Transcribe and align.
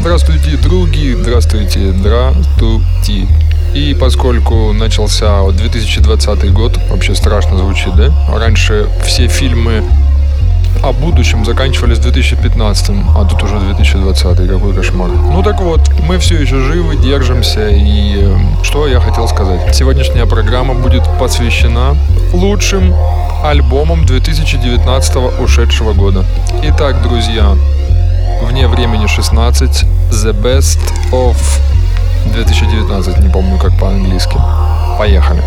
Здравствуйте, 0.00 0.56
други, 0.56 1.14
здравствуйте, 1.14 1.92
здравствуйте. 1.92 3.28
И 3.74 3.94
поскольку 4.00 4.72
начался 4.72 5.46
2020 5.46 6.52
год, 6.54 6.80
вообще 6.88 7.14
страшно 7.14 7.58
звучит, 7.58 7.94
да? 7.96 8.10
Раньше 8.32 8.88
все 9.04 9.28
фильмы 9.28 9.84
о 10.82 10.92
будущем 10.92 11.44
заканчивались 11.44 11.98
в 11.98 12.02
2015, 12.02 12.90
а 13.14 13.26
тут 13.26 13.42
уже 13.42 13.60
2020, 13.60 14.48
какой 14.48 14.72
кошмар. 14.72 15.10
Ну 15.10 15.42
так 15.42 15.60
вот, 15.60 15.80
мы 16.08 16.18
все 16.18 16.40
еще 16.40 16.60
живы, 16.60 16.96
держимся, 16.96 17.68
и 17.68 18.24
э, 18.24 18.36
что 18.62 18.86
я 18.88 19.00
хотел 19.00 19.28
сказать. 19.28 19.76
Сегодняшняя 19.76 20.24
программа 20.24 20.72
будет 20.72 21.02
посвящена 21.18 21.94
лучшим 22.32 22.94
альбомам 23.44 24.06
2019 24.06 25.16
ушедшего 25.40 25.92
года. 25.92 26.24
Итак, 26.62 27.02
друзья, 27.02 27.54
вне 28.42 28.68
времени 28.68 29.06
16, 29.06 29.84
The 30.10 30.32
Best 30.32 30.78
of 31.12 31.36
2019, 32.32 33.18
не 33.18 33.28
помню 33.28 33.58
как 33.58 33.78
по-английски. 33.78 34.36
Поехали. 34.98 35.42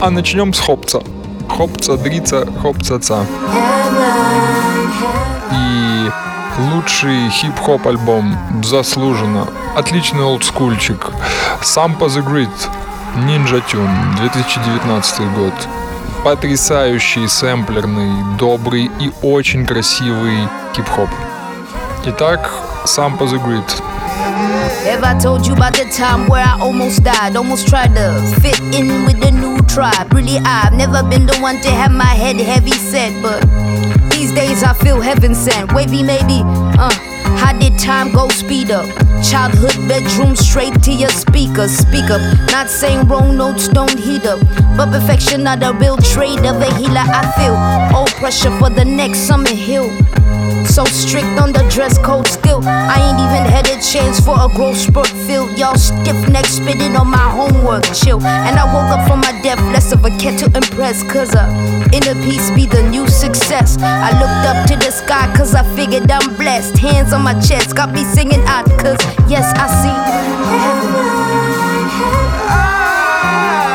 А 0.00 0.08
начнем 0.08 0.54
с 0.54 0.58
Хопца. 0.58 1.02
Хопца, 1.46 1.98
Дрица, 1.98 2.46
Хопца-ца. 2.62 3.26
И 5.52 6.10
лучший 6.72 7.28
хип-хоп 7.28 7.86
альбом 7.86 8.34
заслуженно. 8.64 9.46
Отличный 9.76 10.24
олдскульчик. 10.24 11.10
Сампа 11.62 12.06
the 12.06 12.22
Grid. 12.26 12.48
Ninja 13.26 13.62
Tune. 13.70 14.16
2019 14.16 15.20
год. 15.34 15.52
Потрясающий, 16.24 17.28
сэмплерный, 17.28 18.10
добрый 18.38 18.90
и 19.00 19.12
очень 19.20 19.66
красивый 19.66 20.48
хип-хоп. 20.74 21.10
Итак, 22.06 22.50
Сампа 22.86 23.24
the 23.24 23.38
Grid. 23.38 23.68
Have 24.86 25.04
I 25.04 25.14
told 25.18 25.46
you 25.46 25.52
about 25.52 25.74
the 25.74 25.84
time 25.90 26.26
where 26.26 26.42
I 26.42 26.58
almost 26.58 27.04
died? 27.04 27.36
Almost 27.36 27.68
tried 27.68 27.94
to 27.96 28.18
fit 28.40 28.58
in 28.74 29.04
with 29.04 29.20
the 29.20 29.30
new 29.30 29.49
Really, 29.76 30.38
I've 30.38 30.72
never 30.72 31.02
been 31.08 31.26
the 31.26 31.38
one 31.38 31.60
to 31.60 31.70
have 31.70 31.92
my 31.92 32.04
head 32.04 32.36
heavy 32.36 32.72
set, 32.72 33.22
but 33.22 33.40
these 34.10 34.32
days 34.34 34.64
I 34.64 34.74
feel 34.74 35.00
heaven 35.00 35.32
sent. 35.32 35.72
Wavy, 35.72 36.02
maybe, 36.02 36.42
uh. 36.44 36.90
How 37.38 37.56
did 37.56 37.78
time 37.78 38.12
go 38.12 38.28
speed 38.28 38.72
up? 38.72 38.86
Childhood 39.22 39.88
bedroom 39.88 40.34
straight 40.34 40.82
to 40.82 40.92
your 40.92 41.08
speakers. 41.10 41.70
Speak 41.70 42.10
up, 42.10 42.20
not 42.50 42.68
saying 42.68 43.06
wrong 43.06 43.36
notes 43.36 43.68
don't 43.68 43.98
heat 43.98 44.26
up. 44.26 44.40
But 44.76 44.90
perfection 44.90 45.44
not 45.44 45.62
a 45.62 45.72
real 45.72 45.96
trade 45.98 46.44
of 46.44 46.60
a 46.60 46.74
healer. 46.74 47.06
I 47.06 47.30
feel 47.38 47.54
all 47.96 48.08
pressure 48.18 48.50
for 48.58 48.70
the 48.70 48.84
next 48.84 49.20
summer 49.20 49.54
hill. 49.54 49.88
So 50.66 50.84
strict 50.84 51.38
on 51.40 51.52
the 51.52 51.66
dress 51.70 51.98
code 51.98 52.26
still. 52.26 52.60
I 52.64 52.96
ain't 53.00 53.20
even 53.20 53.44
had 53.50 53.66
a 53.66 53.80
chance 53.82 54.20
for 54.20 54.36
a 54.38 54.48
growth 54.54 54.76
spurt 54.76 55.08
filled. 55.26 55.58
Y'all 55.58 55.76
stiff 55.76 56.28
neck 56.28 56.46
spitting 56.46 56.96
on 56.96 57.08
my 57.08 57.28
homework. 57.30 57.84
Chill. 57.94 58.20
And 58.22 58.58
I 58.58 58.64
woke 58.72 58.90
up 58.94 59.08
from 59.08 59.20
my 59.20 59.32
death, 59.42 59.60
less 59.72 59.92
of 59.92 60.04
a 60.04 60.10
cat 60.18 60.38
to 60.40 60.46
impress. 60.46 61.02
Cause 61.10 61.34
uh, 61.34 61.46
inner 61.92 62.14
peace 62.22 62.50
be 62.52 62.66
the 62.66 62.82
new 62.90 63.08
success. 63.08 63.78
I 63.80 64.10
looked 64.20 64.44
up 64.46 64.68
to 64.68 64.76
the 64.76 64.92
sky 64.92 65.32
cause 65.36 65.54
I 65.54 65.62
figured 65.74 66.10
I'm 66.10 66.36
blessed. 66.36 66.78
Hands 66.78 67.12
on 67.12 67.22
my 67.22 67.34
chest, 67.40 67.74
got 67.74 67.92
me 67.92 68.04
singing 68.04 68.42
out 68.46 68.66
cause 68.78 69.00
yes, 69.28 69.50
I 69.56 69.66
see. 69.80 69.98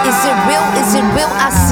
Is 0.05 0.19
it 0.23 0.37
real? 0.47 0.65
Is 0.79 0.93
it 0.93 1.05
real? 1.17 1.31
I 1.41 1.49
see 1.49 1.64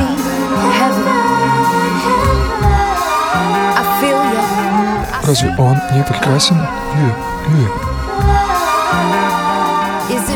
Разве 5.34 5.50
он 5.58 5.80
не 5.96 6.04
прекрасен? 6.04 6.56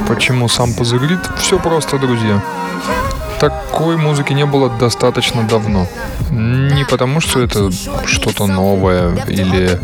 Почему 0.08 0.50
сам 0.50 0.74
позагрит? 0.74 1.20
Все 1.38 1.60
просто, 1.60 2.00
друзья. 2.00 2.42
Такой 3.40 3.98
музыки 3.98 4.34
не 4.34 4.48
было 4.48 4.72
достаточно 4.72 5.44
давно. 5.44 5.86
Не 6.32 6.84
потому, 6.84 7.20
что 7.20 7.42
это 7.44 7.70
что-то 8.08 8.48
новое 8.48 9.16
или 9.28 9.80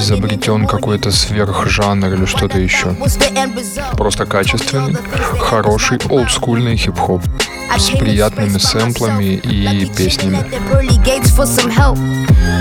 изобретен 0.00 0.66
какой-то 0.66 1.10
сверхжанр 1.10 2.14
или 2.14 2.24
что-то 2.24 2.58
еще. 2.58 2.96
Просто 3.98 4.24
качественный, 4.24 4.96
хороший 5.40 5.98
олдскульный 6.08 6.78
хип-хоп 6.78 7.20
с 7.77 7.89
приятными 7.97 8.57
сэмплами 8.57 9.35
и 9.43 9.85
песнями. 9.85 10.43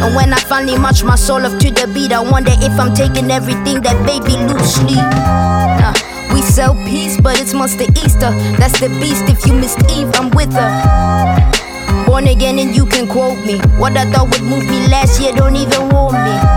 And 0.03 0.15
when 0.15 0.33
I 0.33 0.39
finally 0.41 0.77
march 0.77 1.03
my 1.05 1.17
soul 1.17 1.47
up 1.47 1.59
to 1.59 1.71
the 1.71 1.87
beat, 1.87 2.13
I 2.13 2.21
wonder 2.21 2.53
if 2.61 2.79
I'm 2.79 2.95
taking 2.95 3.31
everything 3.31 3.81
that 3.81 3.97
baby 4.05 4.37
loosely. 4.37 4.99
Uh, 4.99 5.95
we 6.35 6.43
sell 6.43 6.75
peace, 6.85 7.19
but 7.21 7.41
it's 7.41 7.55
Monster 7.55 7.87
Easter. 8.05 8.31
That's 8.59 8.79
the 8.79 8.89
beast. 9.01 9.25
If 9.29 9.47
you 9.47 9.55
missed 9.55 9.81
Eve, 9.91 10.11
I'm 10.15 10.31
with 10.31 10.53
her. 10.53 12.05
Born 12.05 12.27
again, 12.27 12.59
and 12.59 12.77
you 12.77 12.85
can 12.85 13.07
quote 13.09 13.39
me. 13.47 13.59
What 13.79 13.97
I 13.97 14.05
thought 14.13 14.29
would 14.29 14.43
move 14.43 14.69
me 14.69 14.87
last 14.89 15.21
year 15.21 15.33
don't 15.33 15.57
even 15.57 15.89
warm 15.89 16.13
me. 16.13 16.50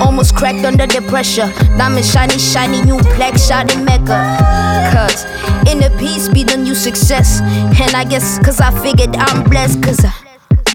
Almost 0.00 0.34
cracked 0.34 0.64
under 0.64 0.86
the 0.86 1.02
pressure. 1.08 1.52
Diamond 1.76 2.04
shiny, 2.04 2.38
shiny, 2.38 2.82
new 2.82 2.98
plaque 3.14 3.38
shot 3.38 3.74
in 3.74 3.84
Mecca. 3.84 4.18
Cause 4.92 5.24
inner 5.68 5.90
peace 5.98 6.28
be 6.28 6.42
the 6.44 6.56
new 6.56 6.74
success. 6.74 7.40
And 7.80 7.94
I 7.94 8.04
guess 8.04 8.38
cause 8.38 8.60
I 8.60 8.70
figured 8.82 9.14
I'm 9.16 9.48
blessed. 9.48 9.82
Cause 9.82 10.04
I 10.04 10.12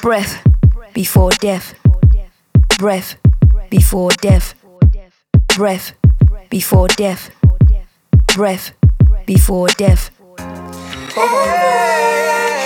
breath 0.01 0.45
before 0.93 1.31
death. 1.31 1.75
Breath 2.77 3.17
before 3.69 4.11
death. 4.21 4.53
Breath 5.55 5.93
before 6.49 6.87
death. 6.89 7.31
Breath 8.35 8.73
before 9.25 9.67
death. 9.69 10.11
I'm 11.17 12.64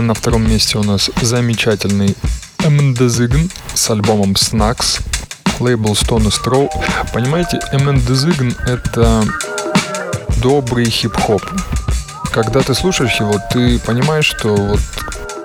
На 0.00 0.14
втором 0.14 0.48
месте 0.48 0.78
у 0.78 0.82
нас 0.82 1.10
замечательный 1.20 2.16
MND 2.58 3.50
с 3.74 3.90
альбомом 3.90 4.32
Snacks, 4.32 5.02
лейбл 5.60 5.92
Stone 5.92 6.32
Straw. 6.32 6.70
Понимаете, 7.12 7.60
MND 7.72 8.56
это 8.66 9.24
добрый 10.38 10.86
хип-хоп. 10.86 11.42
Когда 12.32 12.60
ты 12.60 12.74
слушаешь 12.74 13.20
его, 13.20 13.40
ты 13.52 13.78
понимаешь, 13.80 14.24
что 14.24 14.54
вот 14.56 14.80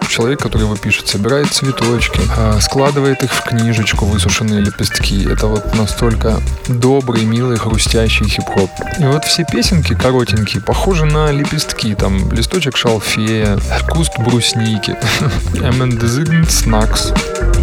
человек, 0.08 0.40
который 0.40 0.64
его 0.64 0.76
пишет, 0.76 1.08
собирает 1.08 1.52
цветочки, 1.52 2.20
а, 2.38 2.60
складывает 2.60 3.24
их 3.24 3.32
в 3.32 3.44
книжечку, 3.44 4.06
высушенные 4.06 4.62
лепестки. 4.62 5.26
Это 5.30 5.48
вот 5.48 5.76
настолько 5.76 6.40
добрый, 6.68 7.24
милый, 7.26 7.58
хрустящий 7.58 8.28
хип-хоп. 8.28 8.70
И 9.00 9.06
вот 9.06 9.26
все 9.26 9.46
песенки 9.46 9.94
коротенькие, 9.96 10.62
похожи 10.62 11.06
на 11.06 11.32
лепестки. 11.32 11.96
Там 11.96 12.32
листочек 12.32 12.78
шалфея, 12.78 13.60
куст 13.90 14.14
брусники. 14.20 14.98
MND 15.54 16.46
Snacks. 16.48 17.14
Итак, 17.16 17.55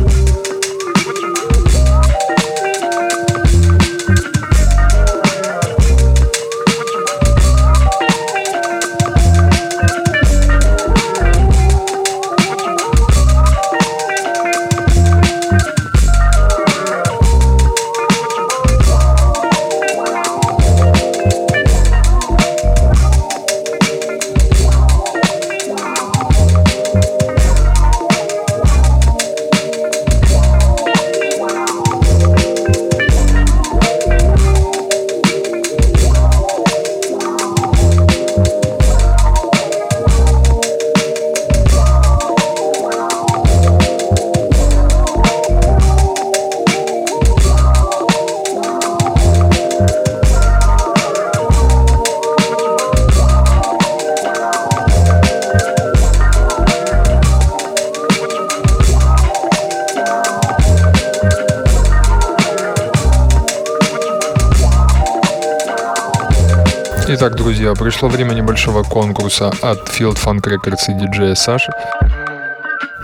пришло 68.02 68.16
время 68.16 68.34
небольшого 68.34 68.82
конкурса 68.82 69.52
от 69.62 69.88
Field 69.88 70.16
Funk 70.16 70.40
Records 70.40 70.88
и 70.88 70.94
диджея 70.94 71.36
Саши. 71.36 71.70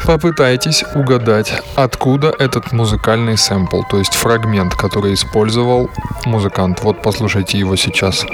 Попытайтесь 0.04 0.82
угадать, 0.94 1.52
откуда 1.76 2.32
этот 2.36 2.72
музыкальный 2.72 3.36
сэмпл, 3.36 3.82
то 3.88 3.98
есть 3.98 4.14
фрагмент, 4.14 4.74
который 4.74 5.14
использовал 5.14 5.88
музыкант. 6.24 6.80
Вот 6.82 7.00
послушайте 7.00 7.58
его 7.58 7.76
сейчас. 7.76 8.24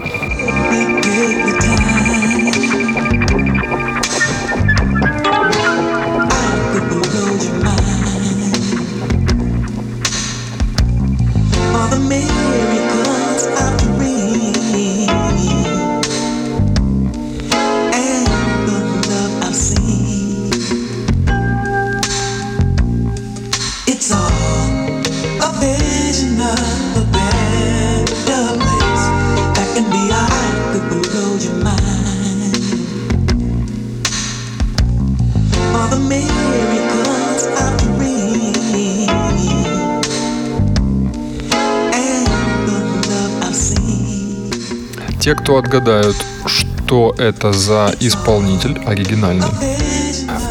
Кто 45.39 45.59
отгадают, 45.59 46.17
что 46.47 47.15
это 47.19 47.53
за 47.53 47.95
исполнитель 48.01 48.81
оригинальный, 48.87 49.47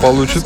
получит 0.01 0.45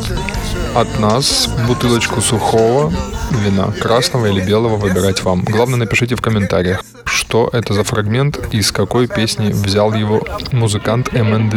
от 0.75 0.99
нас 0.99 1.49
бутылочку 1.67 2.21
сухого 2.21 2.93
вина, 3.31 3.71
красного 3.71 4.27
или 4.27 4.41
белого, 4.41 4.77
выбирать 4.77 5.23
вам. 5.23 5.43
Главное, 5.43 5.77
напишите 5.77 6.15
в 6.15 6.21
комментариях, 6.21 6.83
что 7.05 7.49
это 7.51 7.73
за 7.73 7.83
фрагмент 7.83 8.39
и 8.51 8.61
с 8.61 8.71
какой 8.71 9.07
песни 9.07 9.51
взял 9.51 9.93
его 9.93 10.21
музыкант 10.51 11.13
Эмен. 11.13 11.49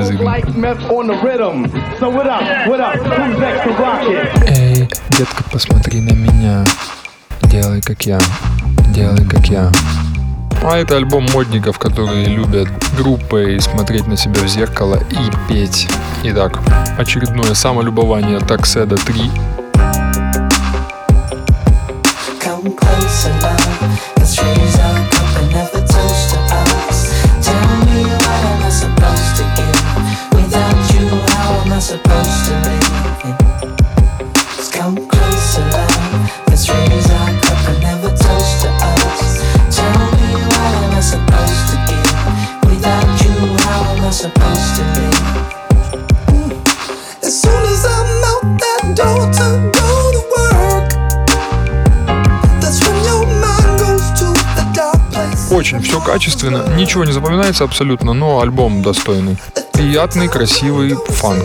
Эй, 4.48 4.88
детка, 5.10 5.44
посмотри 5.52 6.00
на 6.00 6.12
меня. 6.12 6.64
Делай 7.42 7.80
как 7.82 8.02
я. 8.06 8.20
Делай 8.94 9.24
как 9.28 9.46
я. 9.46 9.70
А 10.62 10.76
это 10.76 10.96
альбом 10.96 11.26
модников, 11.32 11.78
которые 11.78 12.26
любят 12.26 12.68
группой 12.96 13.60
смотреть 13.60 14.06
на 14.06 14.16
себя 14.16 14.42
в 14.42 14.48
зеркало 14.48 15.00
и 15.10 15.48
петь. 15.48 15.88
Итак, 16.22 16.60
очередное 16.98 17.54
самолюбование 17.54 18.40
Такседа 18.40 18.96
3 18.96 19.30
качественно, 56.10 56.64
ничего 56.76 57.04
не 57.04 57.12
запоминается 57.12 57.62
абсолютно, 57.62 58.14
но 58.14 58.40
альбом 58.40 58.82
достойный. 58.82 59.36
Приятный, 59.72 60.26
красивый 60.26 60.96
фанк. 61.08 61.44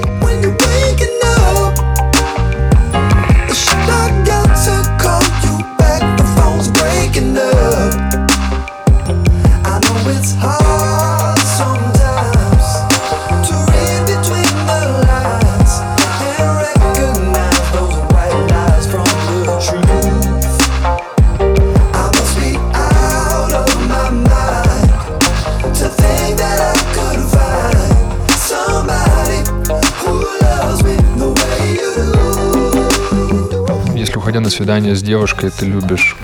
На 34.46 34.52
свидание 34.52 34.96
с 34.96 35.02
девушкой, 35.02 35.50
ты 35.50 35.66
любишь 35.66 36.16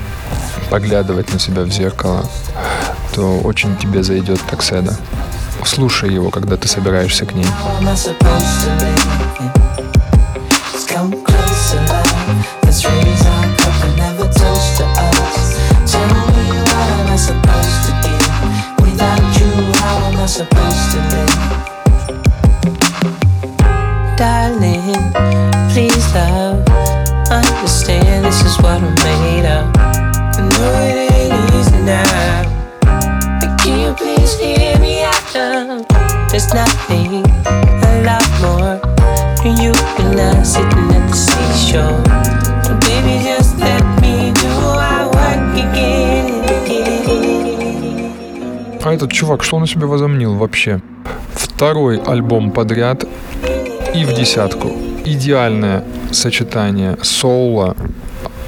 поглядывать 0.69 1.33
на 1.33 1.39
себя 1.39 1.63
в 1.63 1.71
зеркало, 1.71 2.29
то 3.15 3.39
очень 3.39 3.75
тебе 3.77 4.03
зайдет 4.03 4.39
такседа. 4.47 4.95
Слушай 5.65 6.13
его, 6.13 6.29
когда 6.29 6.55
ты 6.55 6.67
собираешься 6.67 7.25
к 7.25 7.33
ней. 7.33 7.47
Этот 49.01 49.13
чувак, 49.13 49.43
что 49.43 49.57
он 49.57 49.63
у 49.63 49.65
себя 49.65 49.87
возомнил 49.87 50.35
вообще? 50.35 50.79
Второй 51.33 51.97
альбом 51.97 52.51
подряд 52.51 53.03
и 53.95 54.05
в 54.05 54.13
десятку. 54.13 54.69
Идеальное 55.05 55.83
сочетание 56.11 56.97
соула, 57.01 57.75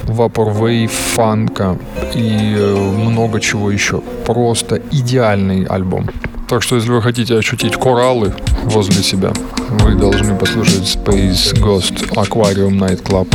вапорвей, 0.04 0.86
фанка 0.86 1.76
и 2.14 2.54
э, 2.56 2.76
много 2.76 3.40
чего 3.40 3.72
еще. 3.72 4.00
Просто 4.24 4.80
идеальный 4.92 5.64
альбом. 5.64 6.08
Так 6.48 6.62
что, 6.62 6.76
если 6.76 6.90
вы 6.90 7.02
хотите 7.02 7.36
ощутить 7.36 7.74
кораллы 7.76 8.32
возле 8.62 9.02
себя, 9.02 9.32
вы 9.70 9.96
должны 9.96 10.36
послушать 10.36 10.96
Space 10.96 11.54
Ghost 11.54 12.10
Aquarium 12.14 12.78
Night 12.78 13.02
Club. 13.02 13.26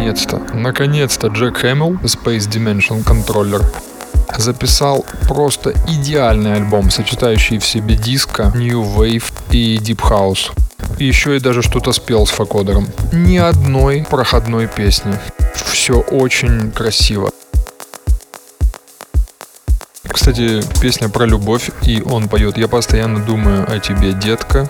Наконец-то, 0.00 0.40
наконец-то 0.54 1.26
Джек 1.26 1.58
Хэмилл, 1.58 1.92
Space 2.04 2.48
Dimension 2.48 3.04
Controller, 3.04 3.62
записал 4.38 5.04
просто 5.28 5.74
идеальный 5.88 6.54
альбом, 6.54 6.90
сочетающий 6.90 7.58
в 7.58 7.66
себе 7.66 7.96
диско, 7.96 8.50
New 8.54 8.80
Wave 8.80 9.30
и 9.50 9.76
Deep 9.76 9.98
House. 9.98 10.52
Еще 10.98 11.36
и 11.36 11.40
даже 11.40 11.60
что-то 11.60 11.92
спел 11.92 12.26
с 12.26 12.30
факодером. 12.30 12.88
Ни 13.12 13.36
одной 13.36 14.06
проходной 14.08 14.68
песни. 14.68 15.12
Все 15.54 16.00
очень 16.00 16.70
красиво. 16.70 17.30
Кстати, 20.08 20.62
песня 20.80 21.10
про 21.10 21.26
любовь, 21.26 21.70
и 21.82 22.00
он 22.00 22.30
поет 22.30 22.56
«Я 22.56 22.68
постоянно 22.68 23.22
думаю 23.22 23.70
о 23.70 23.78
тебе, 23.78 24.14
детка, 24.14 24.66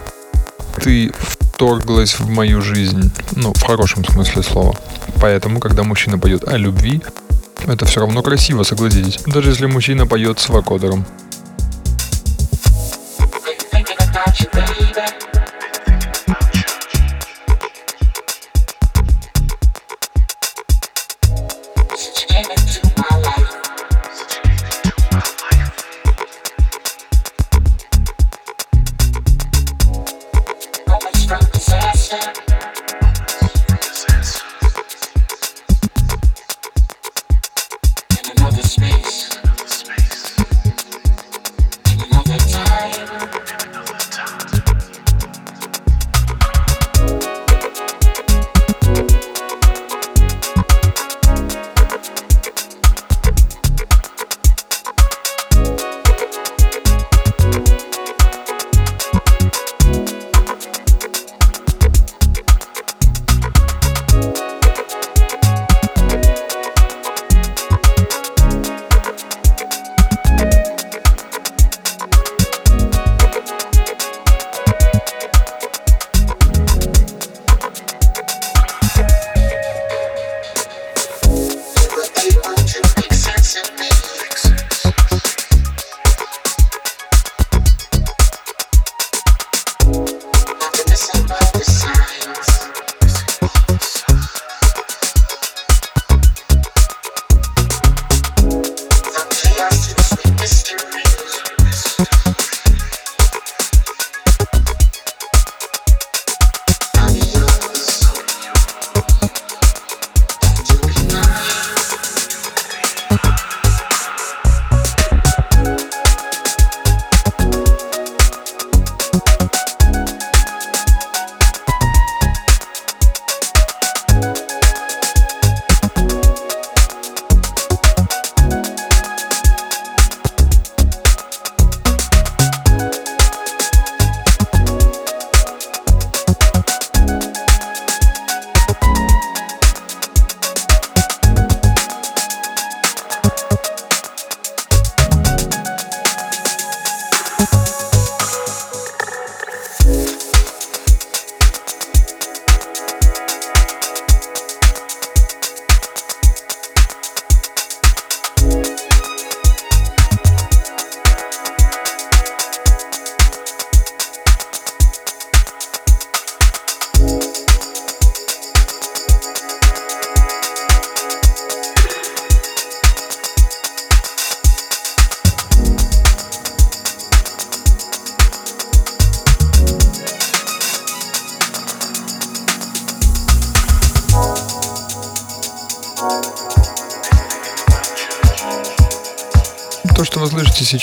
ты 0.82 1.12
вторглась 1.60 2.18
в 2.18 2.26
мою 2.30 2.62
жизнь». 2.62 3.10
Ну, 3.32 3.52
в 3.52 3.62
хорошем 3.62 4.02
смысле 4.02 4.42
слова. 4.42 4.74
Поэтому, 5.20 5.60
когда 5.60 5.82
мужчина 5.82 6.18
поет 6.18 6.48
о 6.48 6.56
любви, 6.56 7.02
это 7.66 7.84
все 7.84 8.00
равно 8.00 8.22
красиво, 8.22 8.62
согласитесь. 8.62 9.18
Даже 9.26 9.50
если 9.50 9.66
мужчина 9.66 10.06
поет 10.06 10.38
с 10.38 10.48
вокодером. 10.48 11.04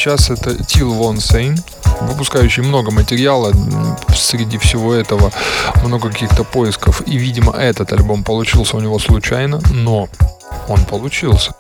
Сейчас 0.08 0.30
это 0.30 0.64
Тил 0.64 0.94
Вон 0.94 1.20
Сейн, 1.20 1.58
выпускающий 2.00 2.64
много 2.64 2.92
материала. 2.92 3.52
Среди 4.16 4.58
всего 4.58 4.94
этого 4.94 5.34
много 5.84 6.10
каких-то 6.10 6.46
поисков. 6.46 7.02
И, 7.06 7.18
видимо, 7.18 7.52
этот 7.52 7.92
альбом 7.92 8.24
получился 8.24 8.78
у 8.78 8.80
него 8.80 9.00
случайно, 9.00 9.60
но 9.74 10.08
он 10.70 10.86
получился. 10.86 11.52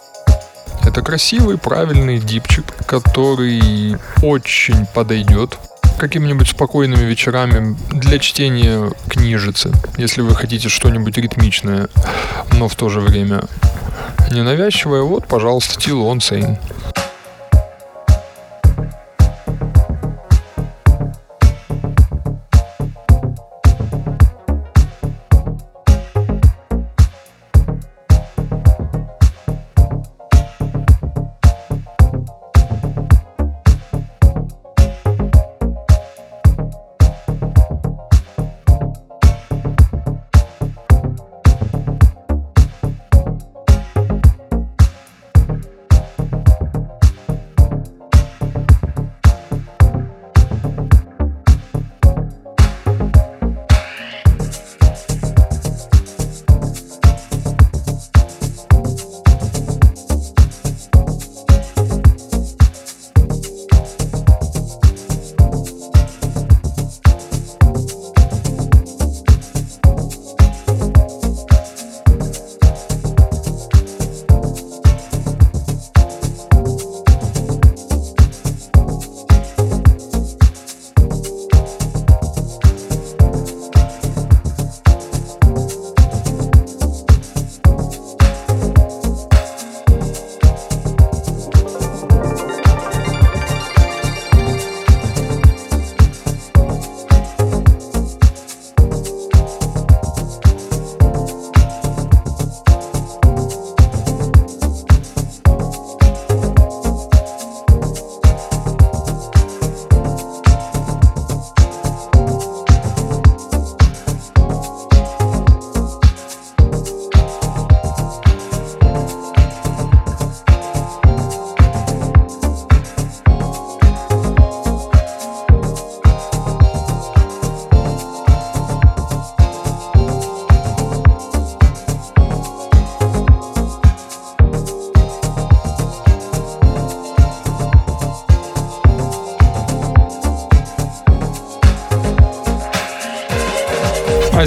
Это 0.85 1.01
красивый, 1.01 1.57
правильный 1.57 2.19
дипчик, 2.19 2.63
который 2.85 3.97
очень 4.21 4.85
подойдет 4.93 5.57
какими-нибудь 5.97 6.47
спокойными 6.47 7.03
вечерами 7.03 7.75
для 7.89 8.17
чтения 8.17 8.89
книжицы, 9.09 9.73
если 9.97 10.21
вы 10.21 10.35
хотите 10.35 10.69
что-нибудь 10.69 11.17
ритмичное, 11.17 11.89
но 12.53 12.69
в 12.69 12.75
то 12.75 12.87
же 12.87 13.01
время 13.01 13.41
ненавязчивое, 14.31 15.01
вот, 15.01 15.27
пожалуйста, 15.27 15.77
Тил 15.77 16.05
Он 16.05 16.21
Сейн. 16.21 16.57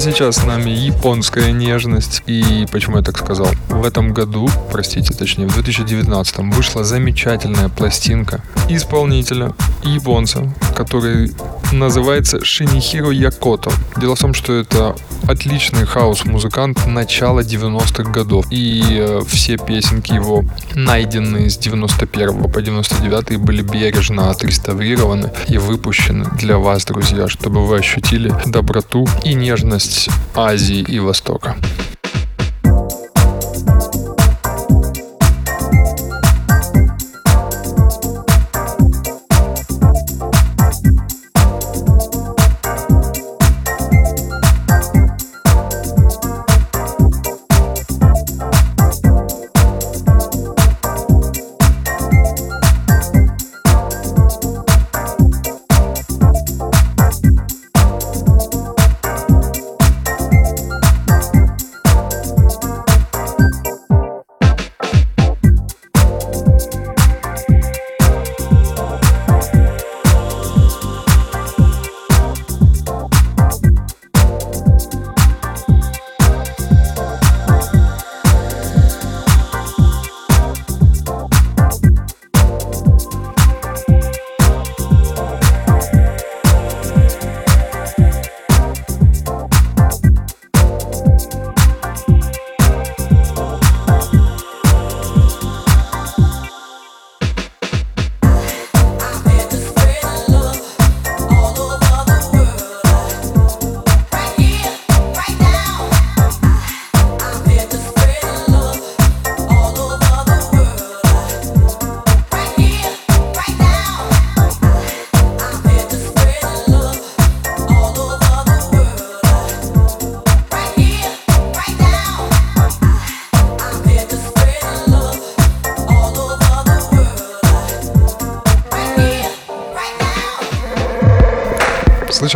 Сейчас 0.01 0.37
с 0.37 0.45
нами 0.47 0.71
японская 0.71 1.53
нежность. 1.53 2.23
И 2.27 2.67
почему 2.73 2.97
я 2.97 3.03
так 3.03 3.19
сказал? 3.19 3.49
В 3.69 3.85
этом 3.85 4.15
году, 4.15 4.49
простите, 4.73 5.13
точнее, 5.13 5.47
в 5.47 5.53
2019 5.53 6.39
вышла 6.55 6.85
замечательная 6.85 7.69
пластинка 7.69 8.43
исполнителя 8.69 9.53
японца, 9.83 10.55
который 10.75 11.33
называется 11.73 12.43
Шиничиро 12.43 13.11
Йокота. 13.11 13.71
Дело 13.97 14.17
в 14.17 14.21
том, 14.21 14.33
что 14.33 14.55
это 14.55 14.97
отличный 15.31 15.87
хаус-музыкант 15.87 16.87
начала 16.87 17.41
90-х 17.41 18.11
годов. 18.11 18.47
И 18.51 18.83
э, 18.99 19.21
все 19.27 19.57
песенки 19.57 20.13
его, 20.13 20.45
найденные 20.75 21.49
с 21.49 21.57
91 21.57 22.51
по 22.51 22.61
99 22.61 23.39
были 23.39 23.63
бережно 23.63 24.31
отреставрированы 24.31 25.31
и 25.49 25.59
выпущены 25.59 26.27
для 26.39 26.59
вас, 26.59 26.85
друзья, 26.85 27.29
чтобы 27.29 27.67
вы 27.67 27.79
ощутили 27.79 28.33
доброту 28.47 29.07
и 29.25 29.35
нежность 29.35 30.11
Азии 30.35 30.81
и 30.81 30.99
Востока. 30.99 31.57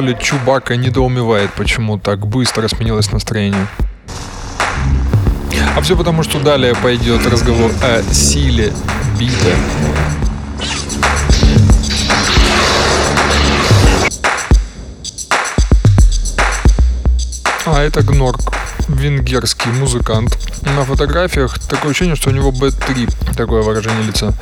Слышали, 0.04 0.18
Чубака 0.20 0.76
недоумевает, 0.76 1.52
почему 1.54 1.98
так 1.98 2.26
быстро 2.26 2.68
сменилось 2.68 3.10
настроение. 3.10 3.66
А 5.76 5.80
все 5.80 5.96
потому, 5.96 6.22
что 6.22 6.40
далее 6.40 6.74
пойдет 6.74 7.26
разговор 7.26 7.70
о 7.82 8.02
силе 8.12 8.72
бита. 9.18 9.56
А 17.66 17.80
это 17.80 18.02
Гнорк, 18.02 18.40
венгерский 18.88 19.70
музыкант. 19.70 20.38
На 20.62 20.84
фотографиях 20.84 21.58
такое 21.58 21.92
ощущение, 21.92 22.16
что 22.16 22.30
у 22.30 22.32
него 22.32 22.50
B3, 22.50 23.34
такое 23.34 23.62
выражение 23.62 24.04
лица. 24.04 24.34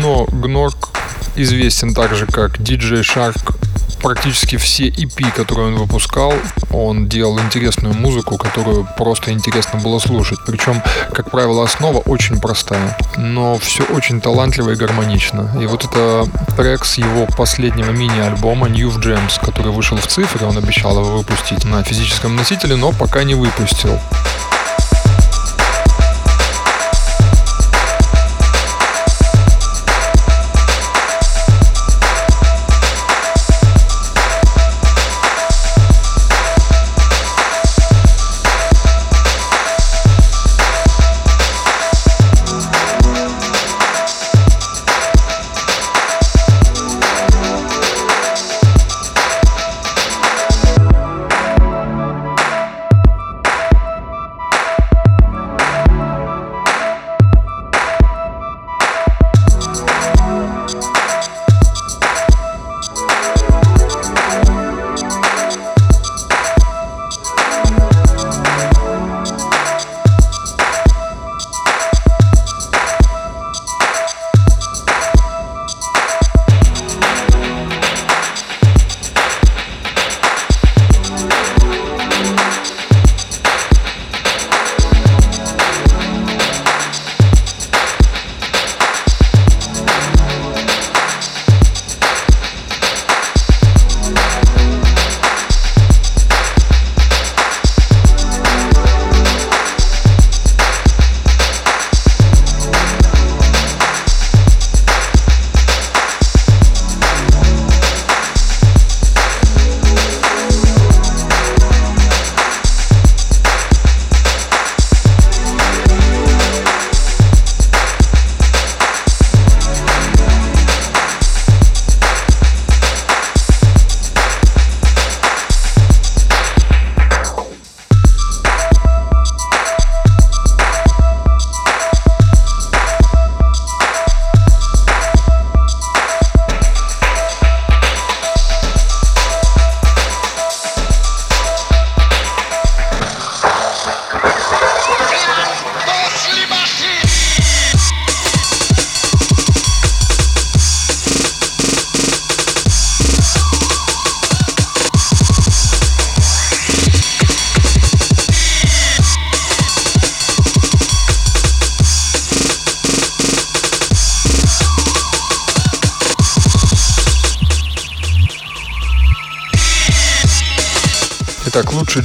Но 0.00 0.24
Гнорк 0.24 0.88
известен 1.36 1.94
также 1.94 2.26
как 2.26 2.58
DJ 2.58 3.02
Shark 3.02 3.55
практически 4.02 4.56
все 4.56 4.88
EP, 4.88 5.32
которые 5.34 5.68
он 5.68 5.76
выпускал, 5.76 6.32
он 6.70 7.08
делал 7.08 7.38
интересную 7.40 7.94
музыку, 7.94 8.36
которую 8.36 8.86
просто 8.96 9.32
интересно 9.32 9.78
было 9.78 9.98
слушать. 9.98 10.38
Причем, 10.46 10.82
как 11.12 11.30
правило, 11.30 11.64
основа 11.64 11.98
очень 11.98 12.40
простая, 12.40 12.96
но 13.16 13.58
все 13.58 13.84
очень 13.84 14.20
талантливо 14.20 14.70
и 14.70 14.76
гармонично. 14.76 15.50
И 15.60 15.66
вот 15.66 15.84
это 15.84 16.28
трек 16.56 16.84
с 16.84 16.98
его 16.98 17.26
последнего 17.36 17.90
мини-альбома 17.90 18.68
New 18.68 18.90
Gems, 18.98 19.40
который 19.40 19.72
вышел 19.72 19.96
в 19.96 20.06
цифре, 20.06 20.46
он 20.46 20.56
обещал 20.56 20.98
его 20.98 21.18
выпустить 21.18 21.64
на 21.64 21.82
физическом 21.82 22.36
носителе, 22.36 22.76
но 22.76 22.92
пока 22.92 23.24
не 23.24 23.34
выпустил. 23.34 23.98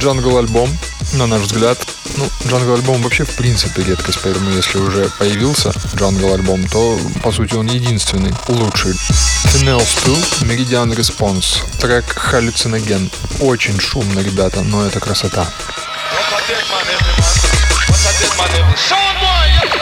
Джангл 0.02 0.36
альбом, 0.36 0.68
на 1.12 1.26
наш 1.28 1.42
взгляд. 1.42 1.78
Ну, 2.16 2.28
джангл 2.48 2.74
альбом 2.74 3.00
вообще 3.02 3.24
в 3.24 3.36
принципе 3.36 3.84
редкость, 3.84 4.18
поэтому 4.20 4.50
если 4.50 4.78
уже 4.78 5.08
появился 5.16 5.72
джангл 5.94 6.34
альбом, 6.34 6.66
то 6.66 6.98
по 7.22 7.30
сути 7.30 7.54
он 7.54 7.68
единственный 7.68 8.34
лучший. 8.48 8.94
Phineus 9.54 10.04
II, 10.04 10.48
Meridian 10.48 10.92
Response, 10.92 11.62
трек 11.78 12.04
Hallucinogen. 12.16 13.12
Очень 13.38 13.78
шумно, 13.78 14.18
ребята, 14.18 14.62
но 14.62 14.84
это 14.84 14.98
красота. 14.98 15.46
Обманочка. 18.90 19.81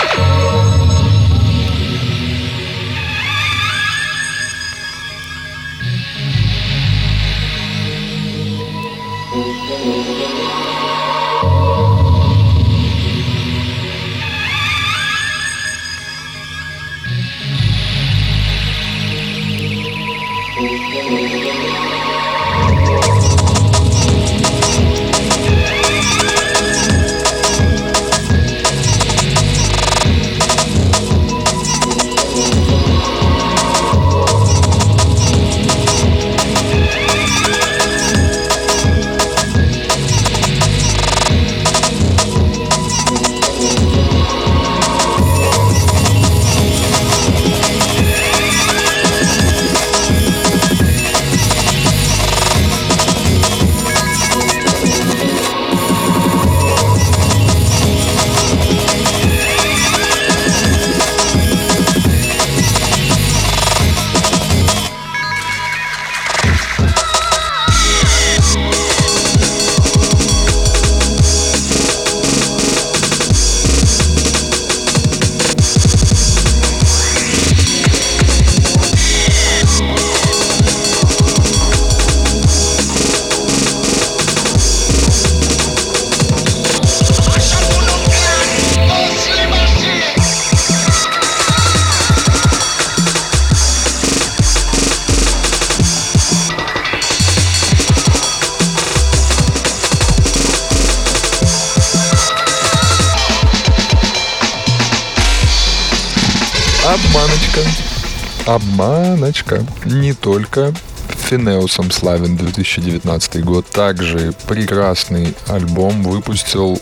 Только 110.20 110.72
Phineus 111.09 111.72
ом 111.72 111.90
славен 111.90 112.37
2019 112.37 113.44
год. 113.44 113.66
Также 113.66 114.33
прекрасный 114.46 115.35
альбом 115.48 116.02
выпустил 116.02 116.80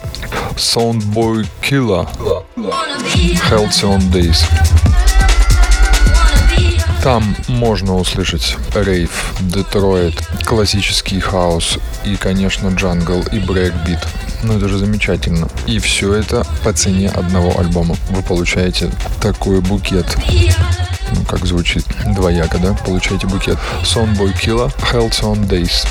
Soundbwoy 0.57 1.47
Killah 1.63 2.09
Halcyon 3.51 4.11
Days. 4.11 4.45
Там 7.03 7.37
можно 7.47 7.97
услышать 7.97 8.57
рейв, 8.75 9.35
Детройт, 9.41 10.21
классический 10.45 11.21
хаус 11.21 11.79
и, 12.05 12.17
конечно, 12.17 12.69
джангл 12.69 13.23
и 13.31 13.39
брейкбит. 13.39 14.01
Ну 14.43 14.57
это 14.57 14.69
же 14.69 14.79
замечательно. 14.79 15.49
И 15.67 15.79
все 15.79 16.15
это 16.15 16.45
по 16.65 16.73
цене 16.73 17.09
одного 17.09 17.59
альбома. 17.59 17.97
Вы 18.11 18.23
получаете 18.23 18.91
такой 19.21 19.61
букет. 19.61 20.07
Как 21.29 21.45
звучит 21.47 21.85
двояко, 22.15 22.59
да? 22.59 22.75
Получаете 22.85 23.27
букет. 23.27 23.59
Sonboy 23.83 24.33
Killer, 24.35 24.75
Health 24.93 25.23
on 25.23 25.47
Days. 25.47 25.87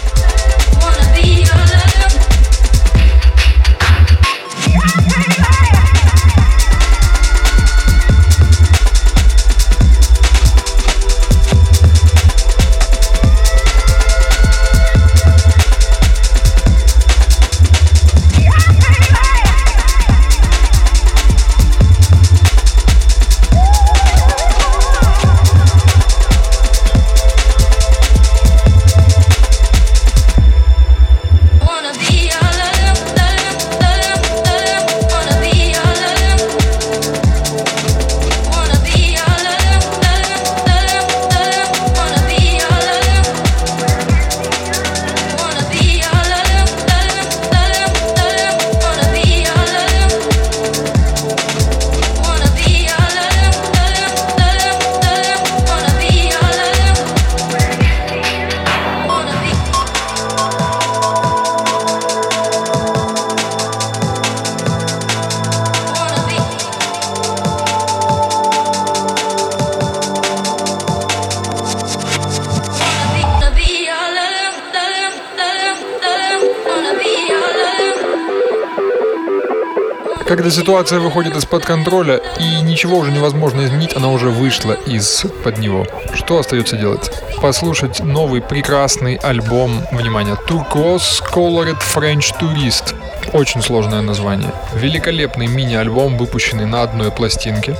Когда 80.48 80.62
ситуация 80.62 81.00
выходит 81.02 81.36
из-под 81.36 81.66
контроля 81.66 82.22
и 82.40 82.62
ничего 82.62 83.00
уже 83.00 83.12
невозможно 83.12 83.66
изменить, 83.66 83.98
она 83.98 84.10
уже 84.10 84.30
вышла 84.30 84.72
из-под 84.72 85.58
него. 85.58 85.86
Что 86.14 86.40
остается 86.40 86.78
делать? 86.78 87.12
Послушать 87.42 88.00
новый 88.00 88.42
прекрасный 88.42 89.16
альбом, 89.16 89.86
внимание, 89.92 90.38
Turquoise 90.48 91.22
Colored 91.34 91.80
French 91.94 92.34
Tourist. 92.40 92.96
Очень 93.34 93.62
сложное 93.62 94.00
название. 94.00 94.54
Великолепный 94.74 95.48
мини-альбом, 95.48 96.18
выпущенный 96.18 96.66
на 96.66 96.82
одной 96.82 97.12
пластинке. 97.12 97.76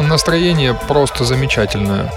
Настроение 0.00 0.72
просто 0.88 1.26
замечательное. 1.26 2.10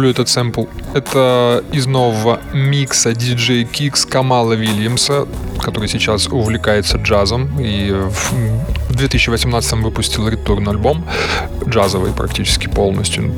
Люблю 0.00 0.12
этот 0.12 0.30
сэмпл. 0.30 0.64
Это 0.94 1.62
из 1.72 1.86
нового 1.86 2.40
микса 2.54 3.10
DJ 3.10 3.70
Kicks 3.70 4.08
Камала 4.08 4.54
Вильямса, 4.54 5.26
который 5.60 5.88
сейчас 5.88 6.26
увлекается 6.28 6.96
джазом 6.96 7.60
и 7.60 7.92
в 7.92 8.96
2018 8.96 9.72
выпустил 9.72 10.26
ретурн 10.26 10.70
альбом, 10.70 11.04
джазовый 11.68 12.12
практически 12.12 12.66
полностью. 12.66 13.30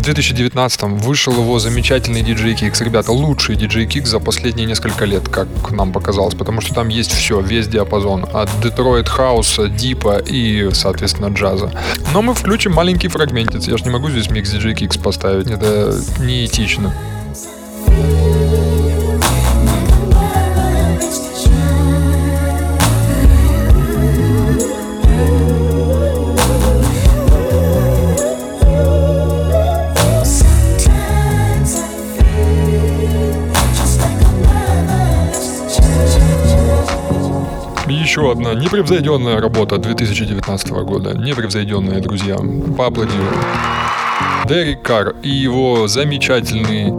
В 0.00 0.02
2019 0.02 0.82
вышел 1.04 1.34
его 1.34 1.58
замечательный 1.58 2.22
DJ 2.22 2.54
Kicks. 2.54 2.82
Ребята, 2.82 3.12
лучший 3.12 3.54
DJ 3.54 3.86
Kicks 3.86 4.06
за 4.06 4.18
последние 4.18 4.66
несколько 4.66 5.04
лет, 5.04 5.28
как 5.28 5.46
нам 5.72 5.92
показалось, 5.92 6.34
потому 6.34 6.62
что 6.62 6.72
там 6.72 6.88
есть 6.88 7.12
все, 7.12 7.38
весь 7.42 7.68
диапазон. 7.68 8.24
От 8.32 8.48
Детройт 8.62 9.10
Хауса, 9.10 9.68
Дипа 9.68 10.16
и, 10.16 10.70
соответственно, 10.72 11.26
джаза. 11.26 11.70
Но 12.14 12.22
мы 12.22 12.32
включим 12.32 12.72
маленький 12.72 13.08
фрагментец. 13.08 13.68
Я 13.68 13.76
же 13.76 13.84
не 13.84 13.90
могу 13.90 14.08
здесь 14.08 14.30
микс 14.30 14.50
DJ 14.54 14.74
Kicks 14.74 14.98
поставить, 14.98 15.50
это 15.50 15.94
неэтично. 16.18 16.94
Непревзойденная 38.70 39.40
работа 39.40 39.78
2019 39.78 40.70
года. 40.70 41.12
Непревзойденная, 41.18 42.00
друзья. 42.00 42.36
Поаплодируем. 42.78 43.34
Дерек 44.46 44.82
Карр 44.82 45.16
и 45.24 45.28
его 45.28 45.88
замечательный 45.88 46.92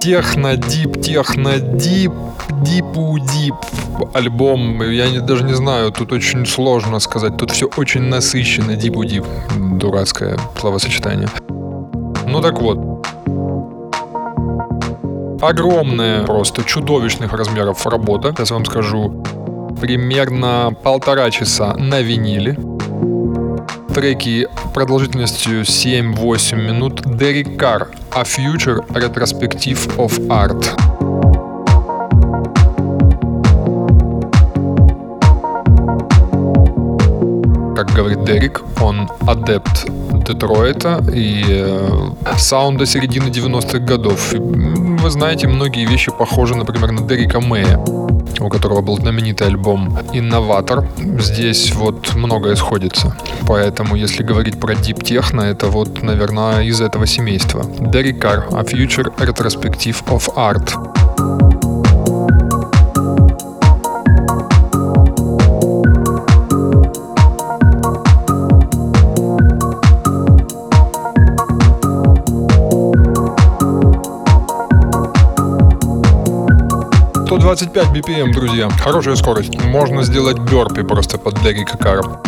техно-дип, 0.00 1.00
техно-дип, 1.00 2.12
дипу-дип 2.64 3.54
альбом. 4.12 4.82
Я 4.90 5.08
не, 5.08 5.20
даже 5.20 5.44
не 5.44 5.54
знаю, 5.54 5.92
тут 5.92 6.10
очень 6.10 6.46
сложно 6.46 6.98
сказать. 6.98 7.36
Тут 7.36 7.52
все 7.52 7.70
очень 7.76 8.02
насыщенно. 8.02 8.74
Дипу-дип. 8.74 9.24
Дурацкое 9.56 10.36
словосочетание. 10.58 11.28
Ну 12.26 12.40
так 12.40 12.60
вот, 12.60 13.06
огромная, 15.40 16.24
просто 16.24 16.64
чудовищных 16.64 17.32
размеров 17.32 17.86
работа. 17.86 18.32
Сейчас 18.36 18.50
вам 18.50 18.64
скажу. 18.64 19.21
Примерно 19.82 20.72
полтора 20.84 21.28
часа 21.32 21.74
на 21.74 22.02
виниле. 22.02 22.56
Треки 23.92 24.46
продолжительностью 24.72 25.62
7-8 25.62 26.54
минут. 26.54 27.00
Derek 27.00 27.56
Carr, 27.56 27.88
A 28.12 28.22
Future 28.22 28.86
Retrospective 28.90 29.96
of 29.96 30.28
Art. 30.28 30.91
Как 37.82 37.96
говорит 37.96 38.22
Дерек, 38.22 38.62
он 38.80 39.10
адепт 39.26 39.90
Детройта 40.24 41.04
и 41.12 41.44
э, 41.48 42.10
саунда 42.38 42.86
середины 42.86 43.24
90-х 43.28 43.80
годов. 43.80 44.32
Вы 44.32 45.10
знаете, 45.10 45.48
многие 45.48 45.84
вещи 45.84 46.12
похожи, 46.16 46.54
например, 46.54 46.92
на 46.92 47.00
Дерека 47.00 47.40
Мэя 47.40 47.80
у 48.40 48.48
которого 48.48 48.80
был 48.80 48.96
знаменитый 48.96 49.46
альбом 49.46 49.98
«Инноватор». 50.12 50.88
Здесь 51.18 51.72
вот 51.74 52.14
многое 52.14 52.56
сходится. 52.56 53.16
Поэтому, 53.46 53.94
если 53.94 54.22
говорить 54.22 54.58
про 54.58 54.74
Deep 54.74 55.02
Techno, 55.02 55.42
это 55.42 55.66
вот, 55.66 56.02
наверное, 56.02 56.62
из 56.62 56.80
этого 56.80 57.06
семейства. 57.06 57.60
Derek 57.60 58.20
Carr, 58.20 58.44
A 58.52 58.62
Future 58.62 59.14
Retrospective 59.16 60.04
of 60.06 60.34
Art. 60.34 61.01
125 77.32 77.86
BPM, 77.92 78.30
друзья. 78.30 78.68
Хорошая 78.68 79.16
скорость. 79.16 79.58
Можно 79.64 80.02
сделать 80.02 80.38
бёрпи 80.38 80.82
просто 80.82 81.16
под 81.16 81.42
Дерри 81.42 81.64
Какаром. 81.64 82.18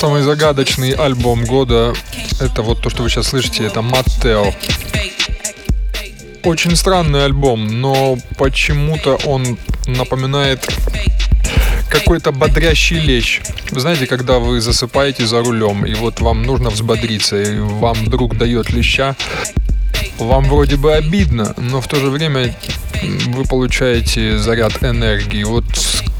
Самый 0.00 0.22
загадочный 0.22 0.92
альбом 0.92 1.44
года 1.44 1.92
это 2.40 2.62
вот 2.62 2.80
то, 2.80 2.88
что 2.88 3.02
вы 3.02 3.10
сейчас 3.10 3.28
слышите, 3.28 3.64
это 3.64 3.82
Маттео. 3.82 4.52
Очень 6.44 6.74
странный 6.74 7.24
альбом, 7.26 7.80
но 7.80 8.16
почему-то 8.38 9.16
он 9.26 9.58
напоминает 9.86 10.66
какой-то 11.90 12.32
бодрящий 12.32 12.98
лещ. 12.98 13.40
Вы 13.70 13.80
знаете, 13.80 14.06
когда 14.06 14.38
вы 14.38 14.60
засыпаете 14.60 15.26
за 15.26 15.40
рулем, 15.40 15.84
и 15.84 15.94
вот 15.94 16.20
вам 16.20 16.42
нужно 16.42 16.70
взбодриться, 16.70 17.40
и 17.42 17.58
вам 17.58 18.06
друг 18.06 18.36
дает 18.38 18.70
леща, 18.70 19.16
вам 20.18 20.44
вроде 20.44 20.76
бы 20.76 20.94
обидно, 20.94 21.54
но 21.56 21.80
в 21.80 21.88
то 21.88 21.96
же 21.96 22.10
время 22.10 22.54
вы 23.26 23.44
получаете 23.44 24.38
заряд 24.38 24.82
энергии. 24.82 25.44
Вот, 25.44 25.64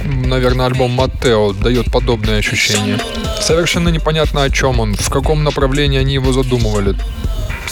наверное, 0.04 0.66
альбом 0.66 0.92
Маттео 0.92 1.52
дает 1.52 1.92
подобное 1.92 2.38
ощущение. 2.38 2.98
Совершенно 3.40 3.90
непонятно 3.90 4.42
о 4.42 4.50
чем 4.50 4.80
он, 4.80 4.94
в 4.94 5.10
каком 5.10 5.44
направлении 5.44 5.98
они 5.98 6.14
его 6.14 6.32
задумывали. 6.32 6.94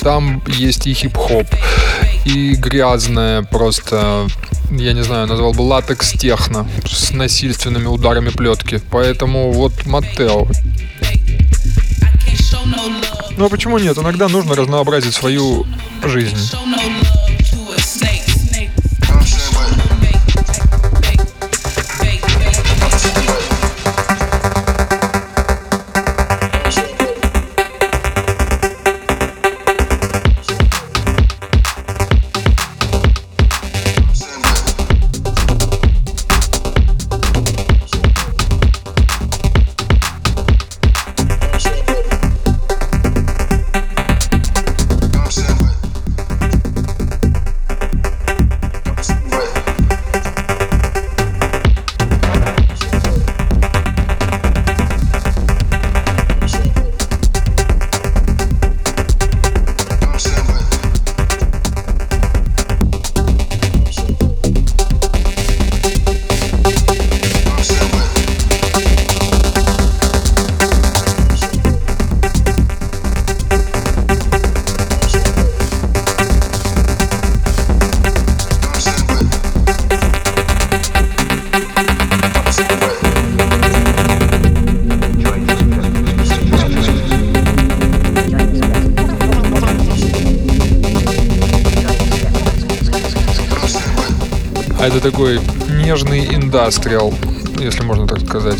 Там 0.01 0.43
есть 0.47 0.87
и 0.87 0.95
хип-хоп, 0.95 1.47
и 2.25 2.55
грязное 2.55 3.43
просто, 3.43 4.29
я 4.71 4.93
не 4.93 5.03
знаю, 5.03 5.27
назвал 5.27 5.53
бы 5.53 5.63
латекс 5.63 6.13
техно 6.13 6.69
с 6.85 7.11
насильственными 7.11 7.87
ударами 7.87 8.31
плетки. 8.31 8.81
Поэтому 8.91 9.53
вот 9.53 9.87
Маттео. 9.87 10.47
Ну 13.37 13.47
а 13.47 13.49
почему 13.49 13.79
нет? 13.79 13.97
Иногда 13.99 14.29
нужно 14.29 14.55
разнообразить 14.55 15.15
свою 15.15 15.67
жизнь. 16.05 16.37
Индастриал, 96.49 97.13
если 97.59 97.83
можно 97.83 98.07
так 98.07 98.21
сказать. 98.21 98.59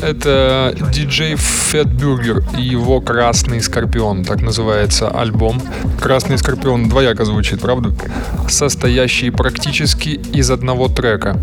Это 0.00 0.74
диджей 0.90 1.36
Фетбюргер 1.36 2.42
и 2.56 2.62
его 2.62 3.02
«Красный 3.02 3.60
скорпион», 3.60 4.24
так 4.24 4.40
называется 4.40 5.08
альбом. 5.08 5.60
«Красный 6.00 6.38
скорпион» 6.38 6.88
двояко 6.88 7.26
звучит, 7.26 7.60
правда? 7.60 7.92
Состоящий 8.48 9.28
практически 9.28 10.08
из 10.32 10.50
одного 10.50 10.88
трека. 10.88 11.38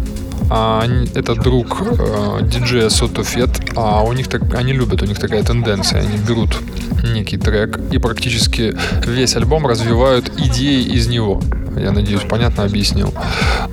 А 0.49 0.85
это 1.13 1.35
друг 1.35 1.81
э, 1.81 2.39
диджея 2.43 2.89
Сотофет, 2.89 3.49
а 3.75 4.03
у 4.03 4.13
них 4.13 4.27
так, 4.27 4.41
они 4.53 4.73
любят, 4.73 5.01
у 5.01 5.05
них 5.05 5.19
такая 5.19 5.43
тенденция, 5.43 6.01
они 6.01 6.17
берут 6.17 6.57
некий 7.03 7.37
трек 7.37 7.79
и 7.91 7.97
практически 7.97 8.75
весь 9.05 9.35
альбом 9.35 9.67
развивают 9.67 10.31
идеи 10.37 10.83
из 10.83 11.07
него. 11.07 11.41
Я 11.75 11.91
надеюсь, 11.91 12.21
понятно 12.27 12.63
объяснил. 12.63 13.13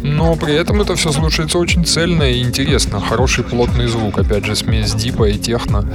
Но 0.03 0.37
при 0.37 0.55
этом 0.55 0.81
это 0.83 0.95
все 0.95 1.11
слушается 1.11 1.59
очень 1.59 1.87
цельно 1.87 2.25
и 2.25 2.43
интересно. 2.43 3.01
Хороший 3.01 3.45
плотный 3.45 3.87
звук, 3.87 4.19
опять 4.19 4.45
же, 4.45 4.55
смесь 4.55 4.93
дипа 4.95 5.29
и 5.29 5.39
техно. 5.39 5.89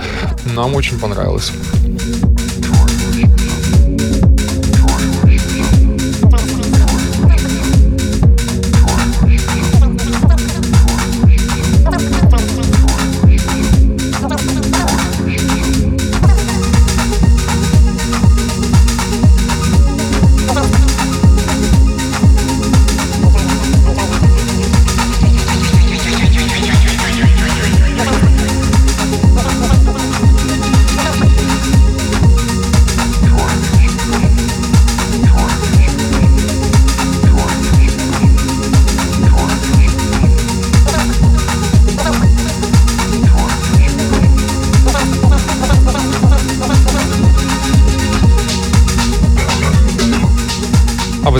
Нам 0.55 0.75
очень 0.75 0.99
понравилось. 0.99 1.51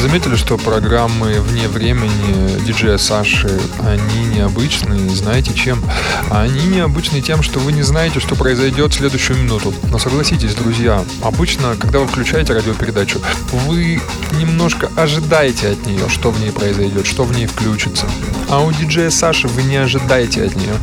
Заметили, 0.10 0.38
что 0.38 0.57
программы 0.57 1.39
вне 1.39 1.68
времени 1.68 2.60
диджея 2.66 2.97
Саши, 2.97 3.62
они 3.86 4.26
необычные, 4.36 5.07
знаете 5.12 5.53
чем? 5.53 5.84
Они 6.32 6.66
необычны 6.66 7.22
тем, 7.22 7.43
что 7.43 7.60
вы 7.60 7.74
не 7.74 7.84
знаете, 7.84 8.20
что 8.20 8.34
произойдет 8.34 8.91
в 8.91 8.95
следующую 8.95 9.38
минуту. 9.38 9.72
Но 9.91 9.99
согласитесь, 9.99 10.55
друзья, 10.55 11.03
обычно, 11.22 11.76
когда 11.76 11.99
вы 11.99 12.07
включаете 12.07 12.53
радиопередачу, 12.53 13.22
вы 13.68 14.01
немножко 14.39 14.89
ожидаете 14.95 15.70
от 15.70 15.86
нее, 15.86 16.10
что 16.10 16.32
в 16.32 16.41
ней 16.41 16.51
произойдет, 16.51 17.05
что 17.05 17.24
в 17.24 17.38
ней 17.38 17.45
включится. 17.45 18.07
А 18.49 18.62
у 18.62 18.72
диджея 18.72 19.12
Саши 19.12 19.47
вы 19.47 19.62
не 19.62 19.76
ожидаете 19.76 20.43
от 20.43 20.55
нее. 20.55 20.74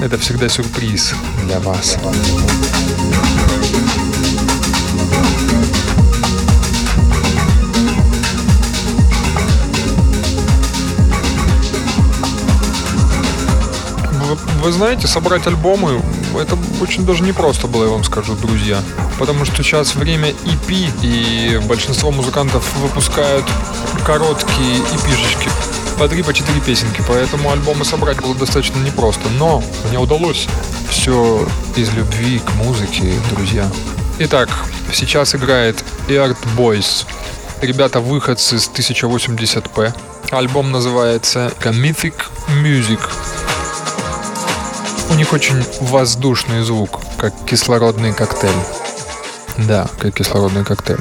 Это 0.00 0.18
всегда 0.18 0.50
сюрприз 0.50 1.14
для 1.46 1.58
вас. 1.60 1.96
Вы 14.64 14.72
знаете, 14.72 15.06
собрать 15.06 15.46
альбомы, 15.46 16.00
это 16.40 16.56
очень 16.80 17.04
даже 17.04 17.22
непросто 17.22 17.66
было, 17.66 17.84
я 17.84 17.90
вам 17.90 18.02
скажу, 18.02 18.34
друзья. 18.34 18.80
Потому 19.18 19.44
что 19.44 19.62
сейчас 19.62 19.94
время 19.94 20.30
EP, 20.30 20.90
и 21.02 21.60
большинство 21.66 22.10
музыкантов 22.10 22.74
выпускают 22.78 23.44
короткие 24.06 24.78
EP-шечки 24.78 25.50
по 25.98 26.08
три, 26.08 26.22
по 26.22 26.32
четыре 26.32 26.62
песенки, 26.62 27.02
поэтому 27.06 27.52
альбомы 27.52 27.84
собрать 27.84 28.22
было 28.22 28.34
достаточно 28.34 28.78
непросто. 28.78 29.28
Но 29.38 29.62
мне 29.90 29.98
удалось 29.98 30.48
все 30.88 31.46
из 31.76 31.92
любви 31.92 32.38
к 32.38 32.50
музыке, 32.54 33.12
друзья. 33.32 33.70
Итак, 34.18 34.48
сейчас 34.94 35.34
играет 35.34 35.84
Earth 36.08 36.38
Boys. 36.56 37.04
Ребята 37.60 38.00
выходцы 38.00 38.58
с 38.58 38.70
1080p. 38.70 39.94
Альбом 40.30 40.72
называется 40.72 41.52
Mythic 41.60 42.14
Music. 42.62 43.00
У 45.10 45.14
них 45.14 45.32
очень 45.32 45.62
воздушный 45.80 46.62
звук, 46.62 47.00
как 47.18 47.32
кислородный 47.46 48.12
коктейль. 48.12 48.50
Да, 49.58 49.88
как 49.98 50.14
кислородный 50.14 50.64
коктейль. 50.64 51.00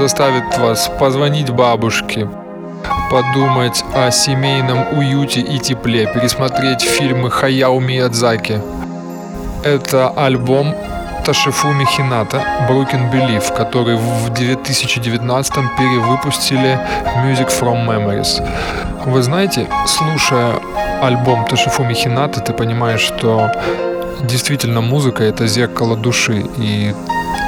Заставит 0.00 0.56
вас 0.56 0.90
позвонить 0.98 1.50
бабушке, 1.50 2.26
подумать 3.10 3.84
о 3.94 4.10
семейном 4.10 4.96
уюте 4.96 5.40
и 5.42 5.58
тепле, 5.58 6.06
пересмотреть 6.06 6.80
фильмы 6.80 7.30
Хаяо 7.30 7.78
Миядзаки. 7.78 8.62
Это 9.62 10.08
альбом 10.16 10.74
Ташифуми 11.26 11.84
Хината 11.84 12.42
Broken 12.66 13.12
Belief, 13.12 13.54
который 13.54 13.96
в 13.96 14.30
2019 14.30 15.52
перевыпустили 15.76 16.78
Music 17.22 17.50
from 17.60 17.86
Memories. 17.86 18.42
Вы 19.04 19.22
знаете, 19.22 19.66
слушая 19.86 20.54
альбом 21.02 21.44
Ташифуми 21.44 21.92
Хината, 21.92 22.40
ты 22.40 22.54
понимаешь, 22.54 23.00
что 23.02 23.50
действительно 24.22 24.80
музыка— 24.80 25.22
это 25.24 25.46
зеркало 25.46 25.94
души, 25.94 26.46
и 26.56 26.94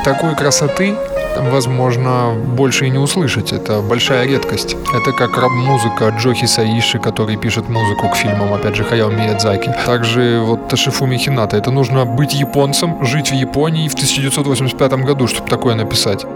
такой 0.05 0.35
красоты 0.35 0.95
возможно, 1.41 2.35
больше 2.57 2.87
и 2.87 2.91
не 2.91 2.99
услышать. 2.99 3.53
Это 3.53 3.81
большая 3.81 4.27
редкость. 4.27 4.77
Это 4.95 5.13
как 5.13 5.37
раб-музыка 5.37 6.09
Джохи 6.19 6.47
Саиши, 6.47 6.99
который 6.99 7.37
пишет 7.37 7.69
музыку 7.69 8.09
к 8.09 8.17
фильмам, 8.17 8.53
опять 8.53 8.77
же, 8.77 8.85
Хаяо 8.85 9.11
Миядзаки. 9.11 9.75
Также 9.87 10.41
вот 10.45 10.69
Ташифуми 10.69 11.17
Хината. 11.17 11.57
Это 11.57 11.71
нужно 11.71 12.05
быть 12.05 12.35
японцем, 12.35 13.05
жить 13.05 13.31
в 13.31 13.35
Японии 13.35 13.89
в 13.89 13.95
1985 13.95 14.93
году, 15.05 15.27
чтобы 15.27 15.49
такое 15.49 15.75
написать. 15.75 16.27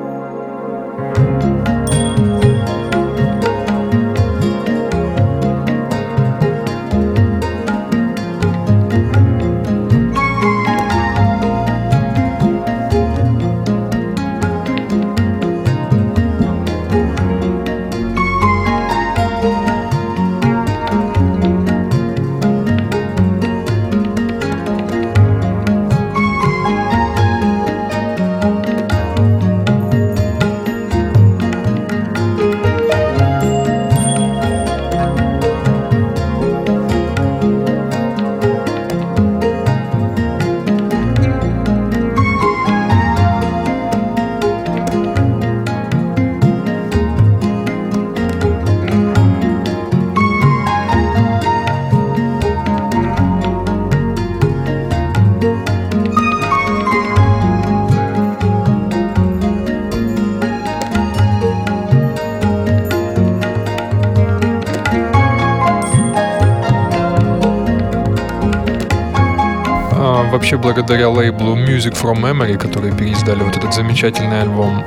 Вообще 70.46 70.58
благодаря 70.58 71.08
лейблу 71.08 71.56
Music 71.56 72.00
from 72.00 72.20
Memory, 72.22 72.56
которые 72.56 72.94
переиздали 72.94 73.42
вот 73.42 73.56
этот 73.56 73.74
замечательный 73.74 74.42
альбом, 74.42 74.80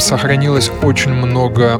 сохранилось 0.00 0.68
очень 0.82 1.12
много 1.12 1.78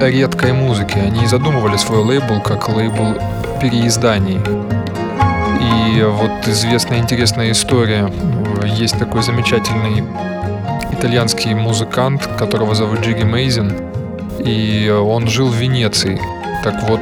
редкой 0.00 0.52
музыки. 0.52 0.98
Они 0.98 1.24
задумывали 1.28 1.76
свой 1.76 2.00
лейбл 2.00 2.40
как 2.40 2.68
лейбл 2.68 3.14
переизданий. 3.62 4.40
И 5.60 6.02
вот 6.02 6.48
известная 6.48 6.98
интересная 6.98 7.52
история. 7.52 8.12
Есть 8.64 8.98
такой 8.98 9.22
замечательный 9.22 10.02
итальянский 10.90 11.54
музыкант, 11.54 12.28
которого 12.36 12.74
зовут 12.74 13.02
Джиги 13.02 13.22
Мейзин, 13.22 13.72
и 14.40 14.90
он 14.90 15.28
жил 15.28 15.46
в 15.46 15.54
Венеции. 15.54 16.20
Так 16.64 16.88
вот, 16.88 17.00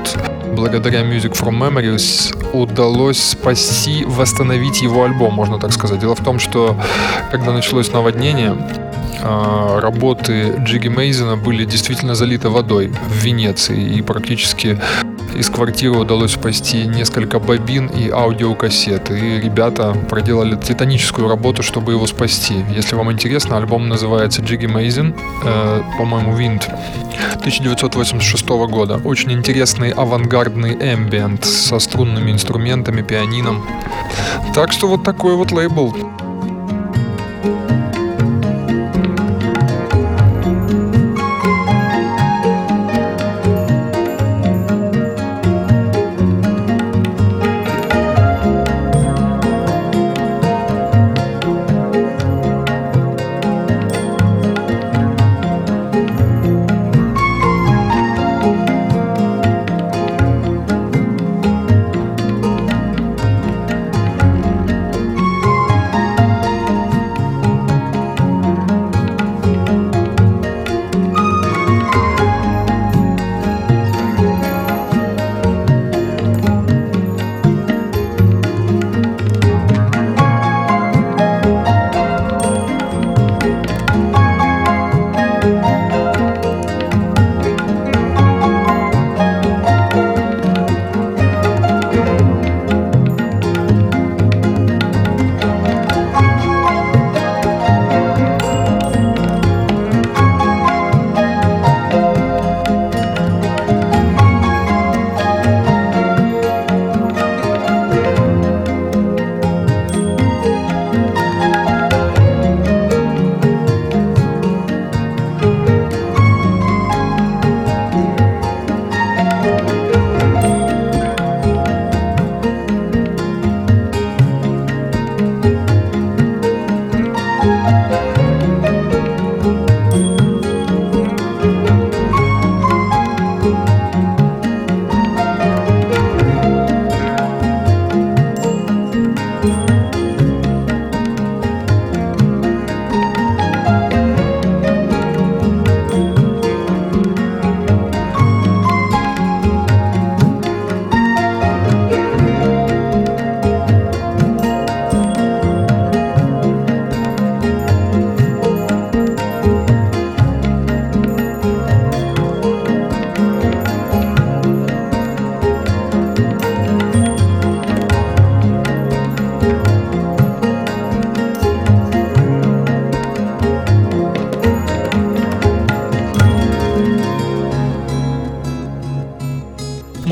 благодаря 0.54 1.02
Music 1.02 1.32
from 1.32 1.58
Memories 1.58 2.34
удалось 2.52 3.18
спасти, 3.18 4.04
восстановить 4.04 4.82
его 4.82 5.04
альбом, 5.04 5.34
можно 5.34 5.58
так 5.58 5.72
сказать. 5.72 6.00
Дело 6.00 6.14
в 6.14 6.24
том, 6.24 6.38
что 6.38 6.76
когда 7.30 7.52
началось 7.52 7.92
наводнение, 7.92 8.56
а, 9.20 9.80
работы 9.80 10.54
Джиги 10.60 10.88
Мейзена 10.88 11.36
были 11.36 11.64
действительно 11.64 12.14
залиты 12.14 12.48
водой 12.48 12.88
в 13.08 13.24
Венеции, 13.24 13.98
и 13.98 14.02
практически 14.02 14.80
из 15.34 15.50
квартиры 15.50 15.98
удалось 15.98 16.32
спасти 16.32 16.86
несколько 16.86 17.38
бобин 17.38 17.86
и 17.86 18.10
аудиокассет. 18.10 19.10
И 19.10 19.40
ребята 19.40 19.94
проделали 20.08 20.56
титаническую 20.56 21.28
работу, 21.28 21.62
чтобы 21.62 21.92
его 21.92 22.06
спасти. 22.06 22.64
Если 22.74 22.96
вам 22.96 23.12
интересно, 23.12 23.56
альбом 23.56 23.88
называется 23.88 24.42
Джиги 24.42 24.66
Мейзен, 24.66 25.14
э, 25.44 25.82
по-моему, 25.98 26.36
Wind 26.36 26.64
1986 27.36 28.48
года. 28.48 29.00
Очень 29.04 29.32
интересный 29.32 29.90
авангардный 29.90 30.74
эмбиент 30.74 31.44
со 31.44 31.78
струнными 31.78 32.30
инструментами, 32.30 33.02
пианином. 33.02 33.66
Так 34.54 34.72
что 34.72 34.88
вот 34.88 35.04
такой 35.04 35.34
вот 35.36 35.52
лейбл. 35.52 35.94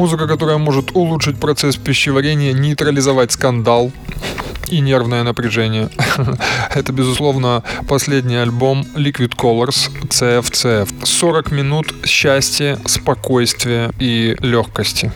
Музыка, 0.07 0.28
которая 0.28 0.57
может 0.57 0.94
улучшить 0.94 1.36
процесс 1.40 1.74
пищеварения, 1.74 2.52
нейтрализовать 2.52 3.32
скандал, 3.32 3.90
и 4.68 4.78
нервное 4.78 5.24
напряжение. 5.24 5.88
Это, 6.74 6.92
безусловно, 6.92 7.64
последний 7.88 8.36
альбом 8.36 8.86
Liquid 8.94 9.34
Colors 9.36 9.90
CFCF. 10.09 11.04
40 11.04 11.50
минут 11.50 11.92
счастья, 12.04 12.78
спокойствия 12.86 13.90
и 13.98 14.36
легкости. 14.38 15.11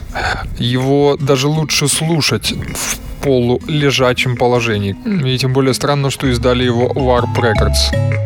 Его 0.57 1.15
даже 1.17 1.47
лучше 1.47 1.87
слушать 1.87 2.51
в 2.51 3.23
полулежачем 3.23 4.35
положении. 4.35 4.97
И 5.25 5.37
тем 5.37 5.53
более 5.53 5.73
странно, 5.73 6.09
что 6.09 6.27
издали 6.27 6.65
его 6.65 6.87
Warp 6.87 7.33
Records. 7.37 8.20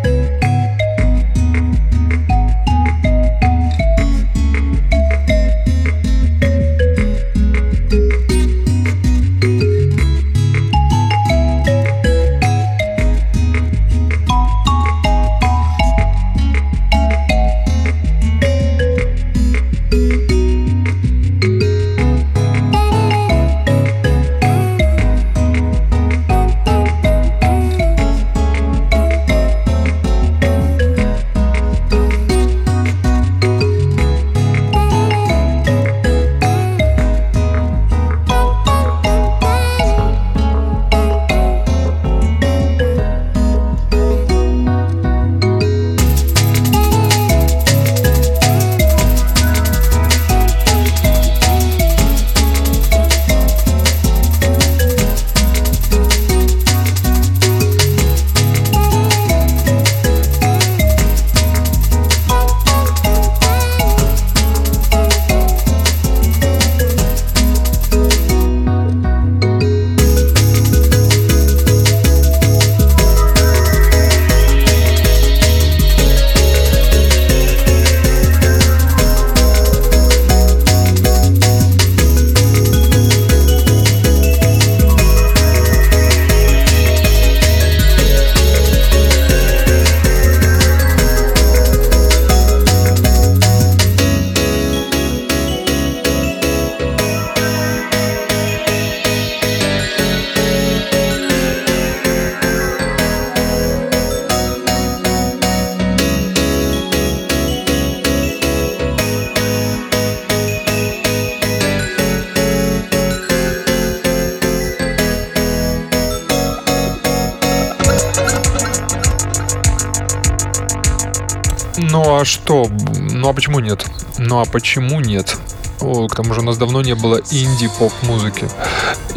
Почему 123.56 123.60
нет? 123.60 123.86
Ну 124.18 124.40
а 124.40 124.46
почему 124.46 125.00
нет? 125.00 125.38
О, 125.82 126.08
к 126.08 126.16
тому 126.16 126.34
же 126.34 126.42
у 126.42 126.44
нас 126.44 126.58
давно 126.58 126.82
не 126.82 126.96
было 126.96 127.22
инди-поп-музыки. 127.32 128.50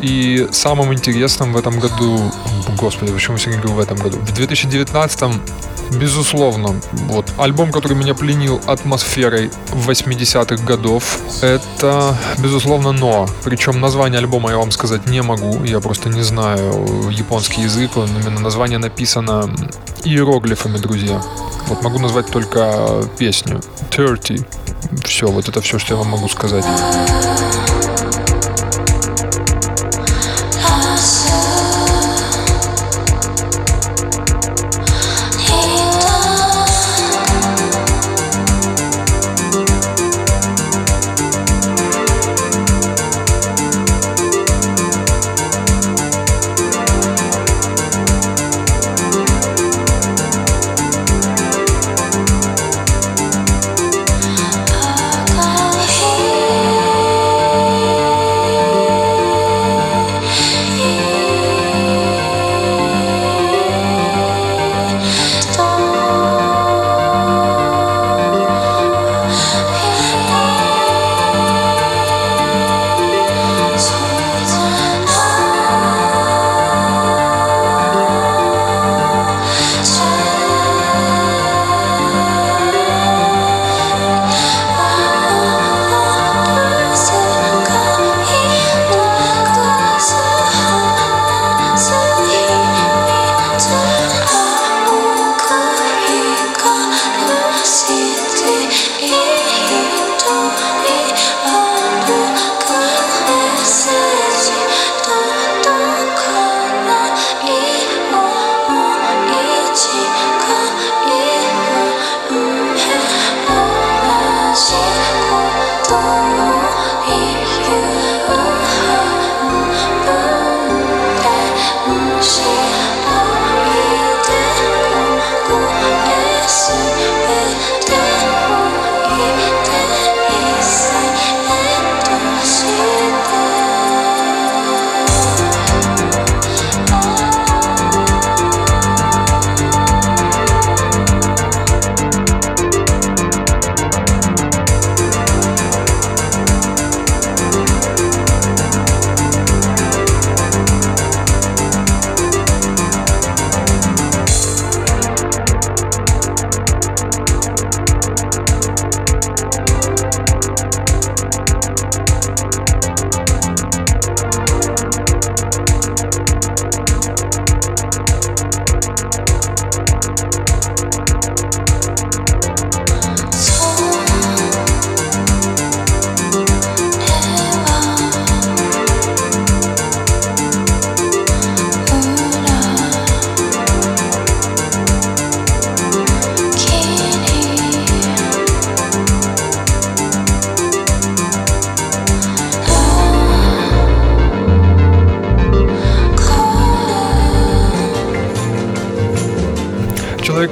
И 0.01 0.49
самым 0.53 0.93
интересным 0.93 1.53
в 1.53 1.57
этом 1.57 1.81
году... 1.81 2.21
Господи, 2.77 3.13
почему 3.13 3.37
я 3.37 3.53
говорю 3.53 3.73
в 3.75 3.81
этом 3.81 3.99
году? 3.99 4.19
В 4.19 4.33
2019 4.33 5.41
Безусловно, 5.91 6.79
вот 7.09 7.33
альбом, 7.39 7.73
который 7.73 7.97
меня 7.97 8.15
пленил 8.15 8.61
атмосферой 8.67 9.51
80-х 9.73 10.63
годов, 10.63 11.19
это, 11.41 12.15
безусловно, 12.39 12.93
Но. 12.93 13.27
Причем 13.43 13.81
название 13.81 14.19
альбома 14.19 14.51
я 14.51 14.59
вам 14.59 14.71
сказать 14.71 15.07
не 15.07 15.23
могу, 15.23 15.65
я 15.65 15.81
просто 15.81 16.11
не 16.11 16.21
знаю 16.21 17.09
японский 17.11 17.63
язык, 17.63 17.93
именно 17.97 18.39
название 18.39 18.79
написано 18.79 19.51
иероглифами, 20.05 20.77
друзья. 20.77 21.23
Вот 21.69 21.83
могу 21.83 21.99
назвать 21.99 22.27
только 22.27 23.03
песню 23.17 23.61
30. 23.99 24.47
Все, 25.05 25.27
вот 25.27 25.49
это 25.49 25.61
все, 25.61 25.77
что 25.81 25.95
я 25.95 25.99
вам 25.99 26.11
могу 26.11 26.29
сказать. 26.29 26.65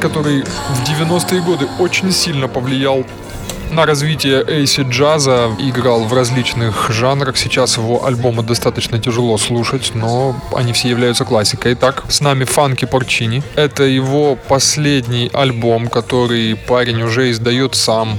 Который 0.00 0.42
в 0.42 0.88
90-е 0.88 1.40
годы 1.40 1.66
очень 1.78 2.12
сильно 2.12 2.48
повлиял 2.48 3.04
на 3.70 3.84
развитие 3.84 4.44
эйси 4.46 4.82
джаза, 4.88 5.50
играл 5.58 6.04
в 6.04 6.12
различных 6.12 6.90
жанрах. 6.90 7.36
Сейчас 7.36 7.76
его 7.76 8.04
альбомы 8.06 8.42
достаточно 8.42 8.98
тяжело 8.98 9.36
слушать, 9.38 9.92
но 9.94 10.36
они 10.54 10.72
все 10.72 10.88
являются 10.88 11.24
классикой. 11.24 11.74
Итак, 11.74 12.04
с 12.08 12.20
нами 12.20 12.44
Фанки 12.44 12.84
Порчини. 12.84 13.42
Это 13.56 13.82
его 13.82 14.36
последний 14.36 15.30
альбом, 15.32 15.88
который 15.88 16.56
парень 16.56 17.02
уже 17.02 17.30
издает 17.30 17.74
сам 17.74 18.18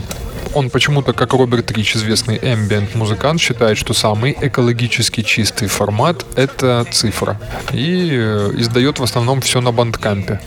он 0.53 0.69
почему-то, 0.69 1.13
как 1.13 1.33
Роберт 1.33 1.71
Рич, 1.71 1.95
известный 1.95 2.37
ambient 2.37 2.95
музыкант, 2.95 3.41
считает, 3.41 3.77
что 3.77 3.93
самый 3.93 4.35
экологически 4.39 5.21
чистый 5.21 5.67
формат— 5.67 6.25
это 6.35 6.85
цифра. 6.91 7.39
И 7.73 8.09
э, 8.11 8.51
издает 8.57 8.99
в 8.99 9.03
основном 9.03 9.41
все 9.41 9.61
на 9.61 9.71
бандкампе. 9.71 10.39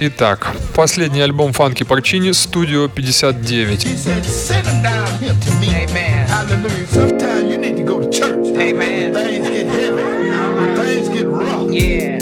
Итак, 0.00 0.52
последний 0.74 1.20
альбом 1.20 1.52
Фанки 1.52 1.84
Парчини 1.84 2.32
«Студио 2.32 2.86
59». 2.86 3.86
Yeah. 11.74 12.13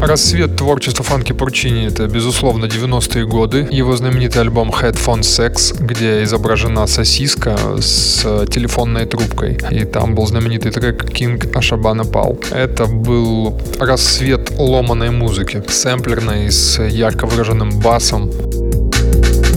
Рассвет 0.00 0.56
творчества 0.56 1.04
Фанки 1.04 1.32
Порчини— 1.32 1.86
это, 1.88 2.06
безусловно, 2.06 2.66
90-е 2.66 3.26
годы. 3.26 3.66
Его 3.70 3.96
знаменитый 3.96 4.42
альбом 4.42 4.70
Headphone 4.70 5.20
Sex, 5.20 5.74
где 5.80 6.22
изображена 6.24 6.86
сосиска 6.86 7.56
с 7.80 8.46
телефонной 8.46 9.06
трубкой. 9.06 9.58
И 9.70 9.84
там 9.84 10.14
был 10.14 10.26
знаменитый 10.26 10.70
трек 10.70 11.04
King 11.04 11.50
Ашабана 11.56 12.04
Пал. 12.04 12.38
Это 12.50 12.86
был 12.86 13.58
рассвет 13.80 14.52
ломаной 14.58 15.10
музыки, 15.10 15.62
сэмплерной 15.66 16.50
с 16.50 16.82
ярко 16.82 17.26
выраженным 17.26 17.70
басом, 17.80 18.30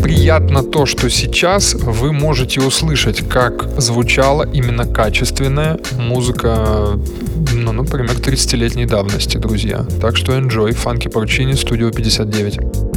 приятно 0.01 0.63
то, 0.63 0.85
что 0.85 1.09
сейчас 1.09 1.73
вы 1.73 2.11
можете 2.13 2.61
услышать, 2.61 3.27
как 3.27 3.79
звучала 3.79 4.43
именно 4.43 4.85
качественная 4.85 5.79
музыка 5.97 6.99
ну, 7.53 7.71
например, 7.71 8.11
30-летней 8.11 8.85
давности, 8.85 9.37
друзья. 9.37 9.85
Так 10.01 10.17
что 10.17 10.33
enjoy, 10.37 10.71
Funky 10.71 11.11
Porcini, 11.11 11.53
Studio 11.53 11.93
59. 11.93 12.88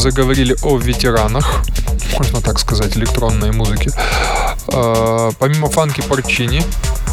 Заговорили 0.00 0.56
о 0.62 0.78
ветеранах, 0.78 1.62
можно 2.18 2.40
так 2.40 2.58
сказать, 2.58 2.96
электронной 2.96 3.52
музыки, 3.52 3.92
э, 4.68 5.30
помимо 5.38 5.68
фанки 5.68 6.00
Порчини, 6.00 6.64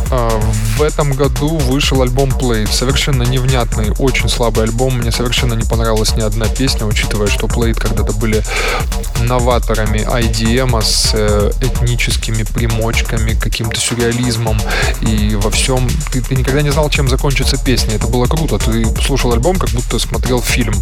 а, 0.10 0.40
в 0.78 0.82
этом 0.82 1.12
году 1.14 1.58
вышел 1.58 2.02
альбом 2.02 2.30
Play. 2.30 2.72
Совершенно 2.72 3.24
невнятный, 3.24 3.92
очень 4.00 4.30
слабый 4.30 4.64
альбом. 4.66 4.98
Мне 4.98 5.12
совершенно 5.12 5.54
не 5.54 5.64
понравилась 5.64 6.16
ни 6.16 6.22
одна 6.22 6.48
песня, 6.48 6.86
учитывая, 6.86 7.28
что 7.28 7.48
Play 7.48 7.74
когда-то 7.74 8.14
были 8.14 8.44
новаторами 9.22 10.00
IDM 10.00 10.82
с 10.82 11.12
э, 11.14 11.52
этническими 11.62 12.44
примочками, 12.44 13.34
каким-то 13.34 13.80
сюрреализмом 13.80 14.58
и 15.02 15.36
во 15.36 15.50
всем. 15.52 15.88
Ты, 16.12 16.22
ты 16.22 16.36
никогда 16.36 16.62
не 16.62 16.70
знал, 16.70 16.90
чем 16.90 17.10
закончится 17.10 17.58
песня. 17.58 17.96
Это 17.96 18.08
было 18.08 18.26
круто. 18.28 18.58
Ты 18.60 18.86
слушал 19.02 19.34
альбом, 19.34 19.58
как 19.58 19.72
будто 19.72 20.00
смотрел 20.00 20.42
фильм. 20.42 20.76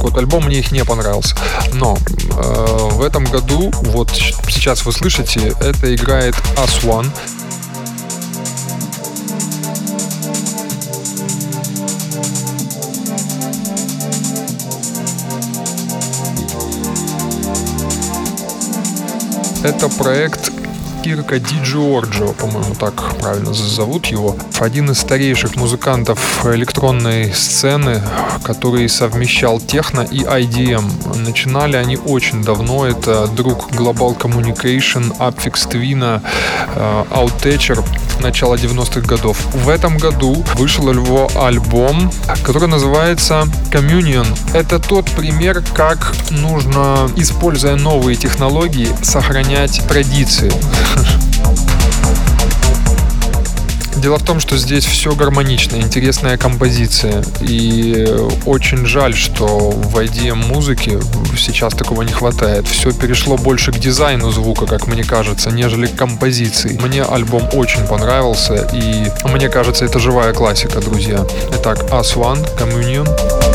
Вот, 0.00 0.16
альбом 0.16 0.44
мне 0.46 0.58
их 0.58 0.72
не 0.72 0.84
понравился. 0.84 1.36
Но 1.74 1.96
э, 1.96 2.76
в 2.92 3.02
этом 3.02 3.24
году, 3.24 3.70
вот 3.84 4.10
сейчас 4.48 4.84
вы 4.84 4.92
слышите, 4.92 5.54
это 5.60 5.94
играет 5.94 6.34
As 6.56 6.82
One. 6.82 7.06
Это 19.62 19.90
проект 19.90 20.59
Кирка 21.02 21.38
Ди 21.38 21.56
Джорджо, 21.64 22.32
по-моему, 22.32 22.74
так 22.74 22.94
правильно 23.20 23.54
зовут 23.54 24.06
его. 24.06 24.36
Один 24.58 24.90
из 24.90 24.98
старейших 24.98 25.56
музыкантов 25.56 26.44
электронной 26.44 27.32
сцены, 27.32 28.02
который 28.42 28.88
совмещал 28.88 29.60
техно 29.60 30.02
и 30.02 30.18
IDM. 30.18 31.18
Начинали 31.24 31.76
они 31.76 31.96
очень 31.96 32.44
давно. 32.44 32.86
Это 32.86 33.26
друг 33.28 33.70
Global 33.70 34.16
Communication, 34.18 35.16
Upfix 35.18 35.70
Twin, 35.70 36.20
э, 36.74 37.04
Outtoucher 37.10 37.82
начала 38.20 38.54
90-х 38.54 39.00
годов. 39.00 39.38
В 39.54 39.68
этом 39.68 39.98
году 39.98 40.44
вышел 40.54 40.90
его 40.90 41.30
альбом, 41.34 42.10
который 42.42 42.68
называется 42.68 43.46
Communion. 43.70 44.26
Это 44.54 44.78
тот 44.78 45.10
пример, 45.10 45.62
как 45.74 46.14
нужно, 46.30 47.10
используя 47.16 47.76
новые 47.76 48.16
технологии, 48.16 48.88
сохранять 49.02 49.82
традиции. 49.88 50.52
Дело 54.00 54.16
в 54.16 54.24
том, 54.24 54.40
что 54.40 54.56
здесь 54.56 54.86
все 54.86 55.14
гармонично, 55.14 55.76
интересная 55.76 56.38
композиция. 56.38 57.22
И 57.42 58.06
очень 58.46 58.86
жаль, 58.86 59.14
что 59.14 59.46
в 59.46 59.94
IDM 59.98 60.46
музыке 60.46 60.98
сейчас 61.36 61.74
такого 61.74 62.00
не 62.02 62.12
хватает. 62.12 62.66
Все 62.66 62.92
перешло 62.92 63.36
больше 63.36 63.72
к 63.72 63.78
дизайну 63.78 64.30
звука, 64.30 64.64
как 64.64 64.86
мне 64.86 65.04
кажется, 65.04 65.50
нежели 65.50 65.86
к 65.86 65.96
композиции. 65.96 66.78
Мне 66.82 67.02
альбом 67.02 67.46
очень 67.52 67.86
понравился, 67.86 68.70
и 68.72 69.10
мне 69.28 69.50
кажется, 69.50 69.84
это 69.84 69.98
живая 69.98 70.32
классика, 70.32 70.80
друзья. 70.80 71.26
Итак, 71.52 71.80
As 71.90 72.16
One, 72.16 72.42
Communion. 72.56 73.49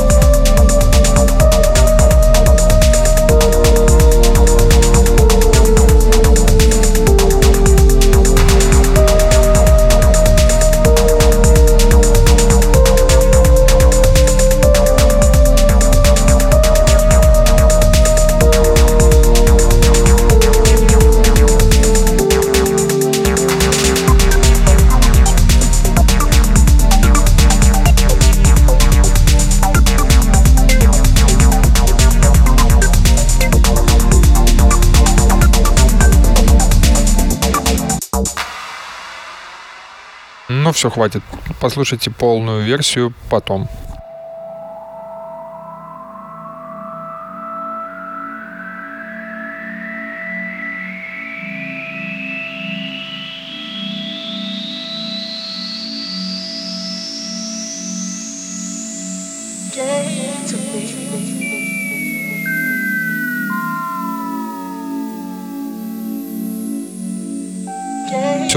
Все, 40.86 40.90
хватит. 40.92 41.24
Послушайте 41.60 42.12
полную 42.12 42.64
версию 42.64 43.14
потом. 43.30 43.68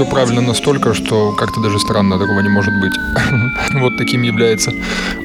Все 0.09 0.15
правильно 0.15 0.41
настолько, 0.41 0.93
что 0.93 1.35
как-то 1.37 1.61
даже 1.61 1.79
странно, 1.79 2.17
такого 2.19 2.41
не 2.41 2.49
может 2.49 2.73
быть. 2.81 2.93
вот 3.81 3.97
таким 3.97 4.23
является 4.23 4.71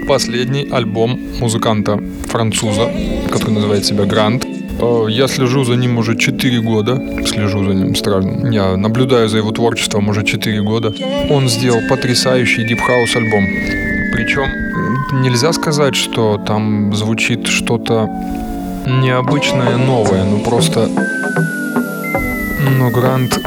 последний 0.08 0.68
альбом 0.70 1.18
музыканта 1.40 1.98
француза, 2.26 2.90
который 3.30 3.52
называет 3.52 3.84
себя 3.84 4.04
Грант. 4.04 4.44
Э, 4.80 5.06
я 5.08 5.28
слежу 5.28 5.64
за 5.64 5.76
ним 5.76 5.98
уже 5.98 6.16
4 6.16 6.60
года. 6.60 6.96
Слежу 7.26 7.64
за 7.64 7.74
ним, 7.74 7.94
странно. 7.94 8.52
Я 8.52 8.76
наблюдаю 8.76 9.28
за 9.28 9.38
его 9.38 9.52
творчеством 9.52 10.08
уже 10.08 10.22
4 10.22 10.62
года. 10.62 10.92
Он 11.30 11.48
сделал 11.48 11.80
потрясающий 11.88 12.68
дипхаус 12.68 13.16
альбом. 13.16 13.44
Причем 14.12 15.22
нельзя 15.22 15.52
сказать, 15.52 15.94
что 15.94 16.38
там 16.46 16.94
звучит 16.94 17.46
что-то 17.46 18.08
необычное, 18.86 19.76
новое. 19.78 20.24
Ну 20.24 20.40
просто... 20.40 20.88
Ну, 22.78 22.90
Грант 22.90 23.38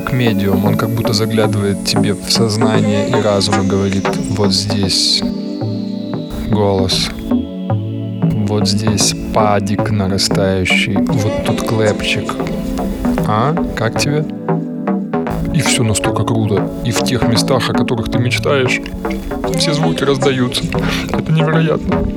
как 0.00 0.12
медиум, 0.12 0.66
он 0.66 0.76
как 0.76 0.90
будто 0.90 1.14
заглядывает 1.14 1.86
тебе 1.86 2.12
в 2.12 2.30
сознание 2.30 3.08
и 3.08 3.14
разум 3.14 3.62
и 3.62 3.66
говорит, 3.66 4.06
вот 4.36 4.52
здесь 4.52 5.22
голос, 6.50 7.08
вот 8.46 8.68
здесь 8.68 9.14
падик 9.32 9.90
нарастающий, 9.90 10.98
вот 10.98 11.46
тут 11.46 11.66
клепчик. 11.66 12.30
А, 13.26 13.54
как 13.74 13.98
тебе? 13.98 14.22
И 15.54 15.62
все 15.62 15.82
настолько 15.82 16.24
круто. 16.24 16.70
И 16.84 16.90
в 16.90 17.02
тех 17.02 17.26
местах, 17.26 17.70
о 17.70 17.72
которых 17.72 18.12
ты 18.12 18.18
мечтаешь, 18.18 18.82
все 19.56 19.72
звуки 19.72 20.04
раздаются. 20.04 20.62
Это 21.08 21.32
невероятно. 21.32 22.15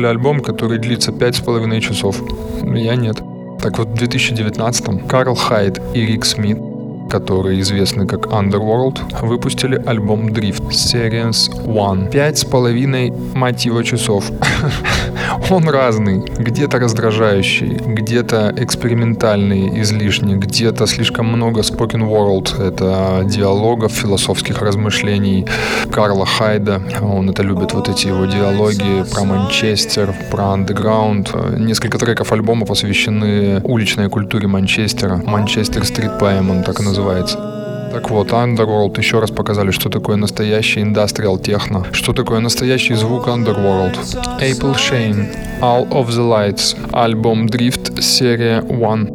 Слышали 0.00 0.06
альбом, 0.06 0.40
который 0.40 0.78
длится 0.78 1.12
пять 1.12 1.36
с 1.36 1.40
половиной 1.40 1.80
часов? 1.80 2.22
Я 2.62 2.96
нет. 2.96 3.16
Так 3.60 3.78
вот, 3.78 3.88
в 3.88 3.94
2019-м 3.94 5.00
Карл 5.00 5.34
Хайд 5.34 5.80
и 5.94 6.06
Рик 6.06 6.24
Смит 6.24 6.58
которые 7.10 7.60
известны 7.60 8.06
как 8.06 8.26
Underworld, 8.26 9.00
выпустили 9.26 9.82
альбом 9.84 10.28
Drift 10.28 10.68
Series 10.70 11.50
One. 11.66 12.08
Пять 12.08 12.38
с 12.38 12.44
половиной, 12.44 13.12
его, 13.66 13.82
часов. 13.82 14.30
Он 15.50 15.68
разный. 15.68 16.20
Где-то 16.20 16.78
раздражающий, 16.78 17.70
где-то 17.70 18.54
экспериментальный 18.56 19.80
излишне, 19.80 20.36
где-то 20.36 20.86
слишком 20.86 21.26
много 21.26 21.62
spoken 21.62 22.08
world. 22.08 22.62
Это 22.62 23.24
диалогов, 23.24 23.90
философских 23.90 24.62
размышлений 24.62 25.46
Карла 25.90 26.24
Хайда. 26.24 26.80
Он 27.02 27.30
это 27.30 27.42
любит, 27.42 27.72
вот 27.72 27.88
эти 27.88 28.06
его 28.06 28.26
диалоги 28.26 29.04
про 29.12 29.24
Манчестер, 29.24 30.14
про 30.30 30.52
андеграунд. 30.52 31.34
Несколько 31.58 31.98
треков 31.98 32.30
альбома 32.30 32.64
посвящены 32.64 33.60
уличной 33.64 34.08
культуре 34.08 34.46
Манчестера. 34.46 35.16
Манчестер 35.16 35.84
Стрит 35.84 36.16
Поэм 36.20 36.50
он 36.50 36.62
так 36.62 36.78
и 36.78 36.84
называется 36.84 37.59
вот, 38.10 38.32
Underworld. 38.32 38.98
Еще 38.98 39.20
раз 39.20 39.30
показали, 39.30 39.70
что 39.70 39.88
такое 39.88 40.16
настоящий 40.16 40.82
индастриал 40.82 41.38
техно, 41.38 41.86
что 41.92 42.12
такое 42.12 42.40
настоящий 42.40 42.94
звук 42.94 43.28
Underworld. 43.28 43.96
Apple 44.40 44.74
Shane, 44.76 45.26
All 45.60 45.88
of 45.88 46.08
the 46.08 46.28
Lights, 46.28 46.76
альбом 46.92 47.46
Drift, 47.46 48.02
серия 48.02 48.60
One. 48.60 49.09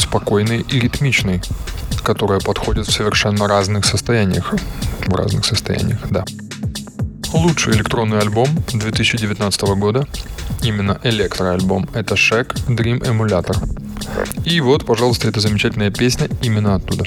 Спокойной 0.00 0.60
и 0.60 0.80
ритмичной, 0.80 1.40
которая 2.02 2.40
подходит 2.40 2.86
в 2.86 2.92
совершенно 2.92 3.48
разных 3.48 3.84
состояниях. 3.84 4.54
В 5.06 5.14
разных 5.14 5.44
состояниях, 5.44 6.00
да. 6.10 6.24
Лучший 7.32 7.74
электронный 7.74 8.18
альбом 8.18 8.48
2019 8.72 9.62
года, 9.76 10.06
именно 10.62 10.98
электроальбом, 11.04 11.88
это 11.94 12.14
Shack 12.14 12.54
Dream 12.66 13.00
Emulator. 13.00 13.56
И 14.44 14.60
вот, 14.60 14.84
пожалуйста, 14.84 15.28
эта 15.28 15.40
замечательная 15.40 15.90
песня 15.90 16.28
именно 16.42 16.74
оттуда. 16.74 17.04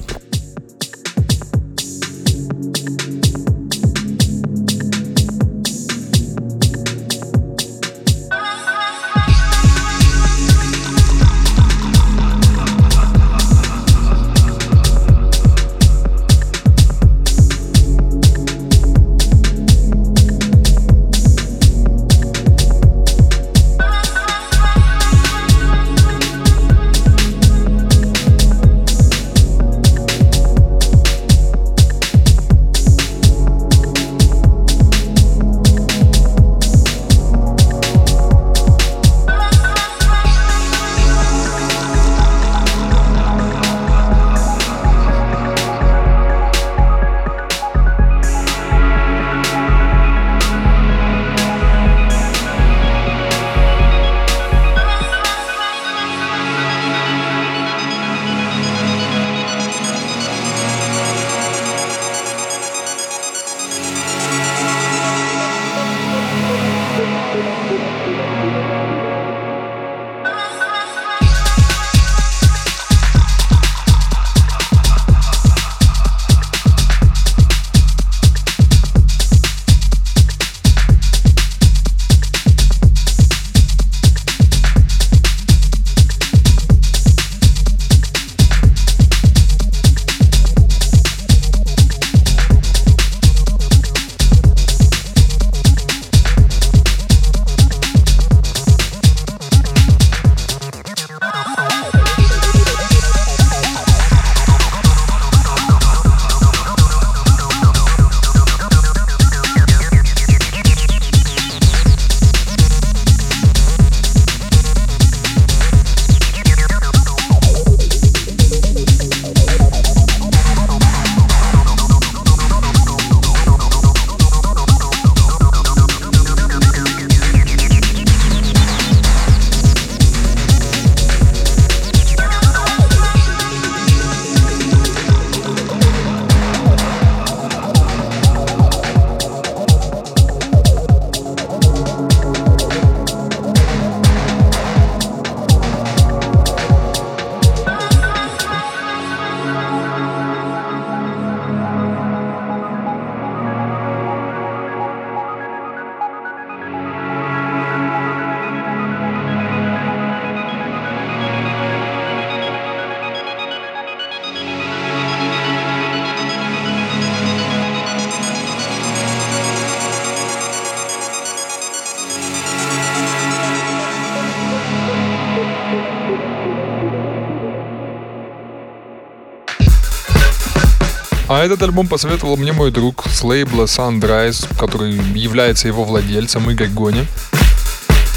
Этот 181.44 181.62
альбом 181.62 181.88
посоветовал 181.88 182.38
мне 182.38 182.54
мой 182.54 182.72
друг 182.72 183.04
с 183.06 183.22
лейбла 183.22 183.66
Sunrise, 183.66 184.48
который 184.58 184.94
является 185.14 185.68
его 185.68 185.84
владельцем, 185.84 186.50
Игорь 186.50 186.70
Гони. 186.70 187.06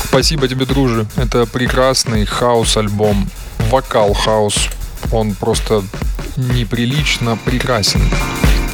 Спасибо 0.05 0.47
тебе, 0.47 0.65
друже. 0.65 1.09
Это 1.17 1.45
прекрасный 1.45 2.25
хаус-альбом. 2.25 3.29
Вокал 3.69 4.15
хаус. 4.15 4.69
Он 5.11 5.35
просто 5.35 5.83
неприлично 6.37 7.37
прекрасен 7.45 8.01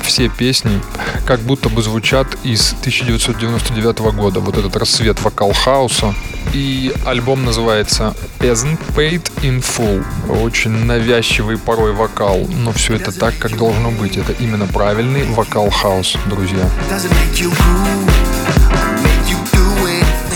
все 0.03 0.29
песни 0.29 0.83
как 1.27 1.41
будто 1.41 1.71
бы 1.71 1.81
звучат 1.81 2.27
из 2.43 2.75
1999 2.81 4.01
года. 4.15 4.41
Вот 4.41 4.59
этот 4.59 4.77
рассвет 4.77 5.19
вокал 5.23 5.55
хауса. 5.55 6.15
И 6.53 6.93
альбом 7.07 7.45
называется 7.45 8.15
Peasant 8.39 8.79
Paid 8.95 9.23
in 9.43 9.61
Full. 9.61 10.05
Очень 10.43 10.85
навязчивый 10.85 11.57
порой 11.57 11.93
вокал, 11.93 12.47
но 12.47 12.73
все 12.73 12.97
это 12.97 13.11
так, 13.11 13.39
как 13.39 13.57
должно 13.57 13.91
быть. 13.91 14.19
Это 14.19 14.33
именно 14.33 14.67
правильный 14.67 15.25
вокал 15.25 15.71
хаус, 15.71 16.17
друзья. 16.27 16.69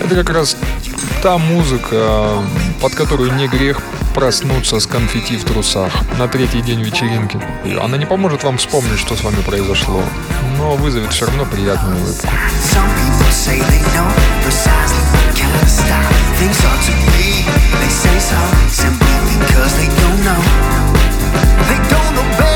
Это 0.01 0.15
как 0.15 0.31
раз 0.31 0.57
та 1.23 1.37
музыка, 1.37 2.43
под 2.81 2.95
которую 2.95 3.35
не 3.35 3.49
грех 3.49 3.83
проснуться 4.15 4.81
с 4.81 4.87
конфетти 4.87 5.37
в 5.37 5.45
трусах 5.45 5.93
на 6.19 6.29
третий 6.29 6.63
день 6.63 6.81
вечеринки. 6.83 7.39
Она 7.83 7.99
не 7.99 8.07
поможет 8.07 8.43
вам 8.43 8.57
вспомнить, 8.57 8.99
что 8.99 9.17
с 9.17 9.23
вами 9.23 9.43
произошло, 9.43 10.03
но 10.57 10.77
вызовет 10.77 11.13
все 11.13 11.27
равно 11.27 11.45
приятную 11.45 12.01
улыбку. 12.01 12.29
stop. 15.67 16.05
Things 16.39 16.59
are 16.65 16.81
to 16.89 16.95
be, 17.13 17.45
they 17.81 17.91
say 17.91 18.19
so, 18.19 18.41
simply 18.69 19.15
because 19.39 19.73
they 19.79 19.89
don't 20.03 20.21
know. 20.25 20.43
They 21.69 21.81
don't 21.89 22.17
obey. 22.19 22.56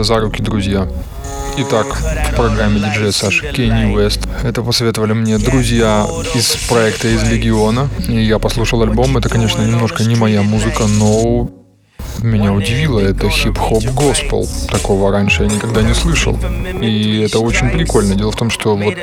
Возьмемся 0.00 0.04
за 0.04 0.20
руки, 0.20 0.42
друзья. 0.42 0.88
Итак, 1.56 1.86
в 1.86 2.36
программе 2.36 2.80
диджея 2.80 3.12
Саши 3.12 3.52
Кенни 3.52 3.94
Уэст. 3.94 4.20
Это 4.42 4.62
посоветовали 4.62 5.12
мне 5.12 5.38
друзья 5.38 6.06
из 6.34 6.56
проекта 6.68 7.08
из 7.08 7.22
Легиона. 7.30 7.88
И 8.08 8.20
я 8.20 8.38
послушал 8.38 8.82
альбом. 8.82 9.16
Это, 9.16 9.28
конечно, 9.28 9.62
немножко 9.62 10.04
не 10.04 10.16
моя 10.16 10.42
музыка, 10.42 10.86
но 10.86 11.50
меня 12.22 12.52
удивило, 12.52 13.00
это 13.00 13.28
хип-хоп 13.28 13.84
госпел. 13.94 14.46
Такого 14.70 15.10
раньше 15.10 15.44
я 15.44 15.48
никогда 15.48 15.82
не 15.82 15.94
слышал. 15.94 16.38
И 16.80 17.22
это 17.24 17.38
очень 17.40 17.70
прикольно. 17.70 18.14
Дело 18.14 18.30
в 18.30 18.36
том, 18.36 18.50
что 18.50 18.76
вот 18.76 18.94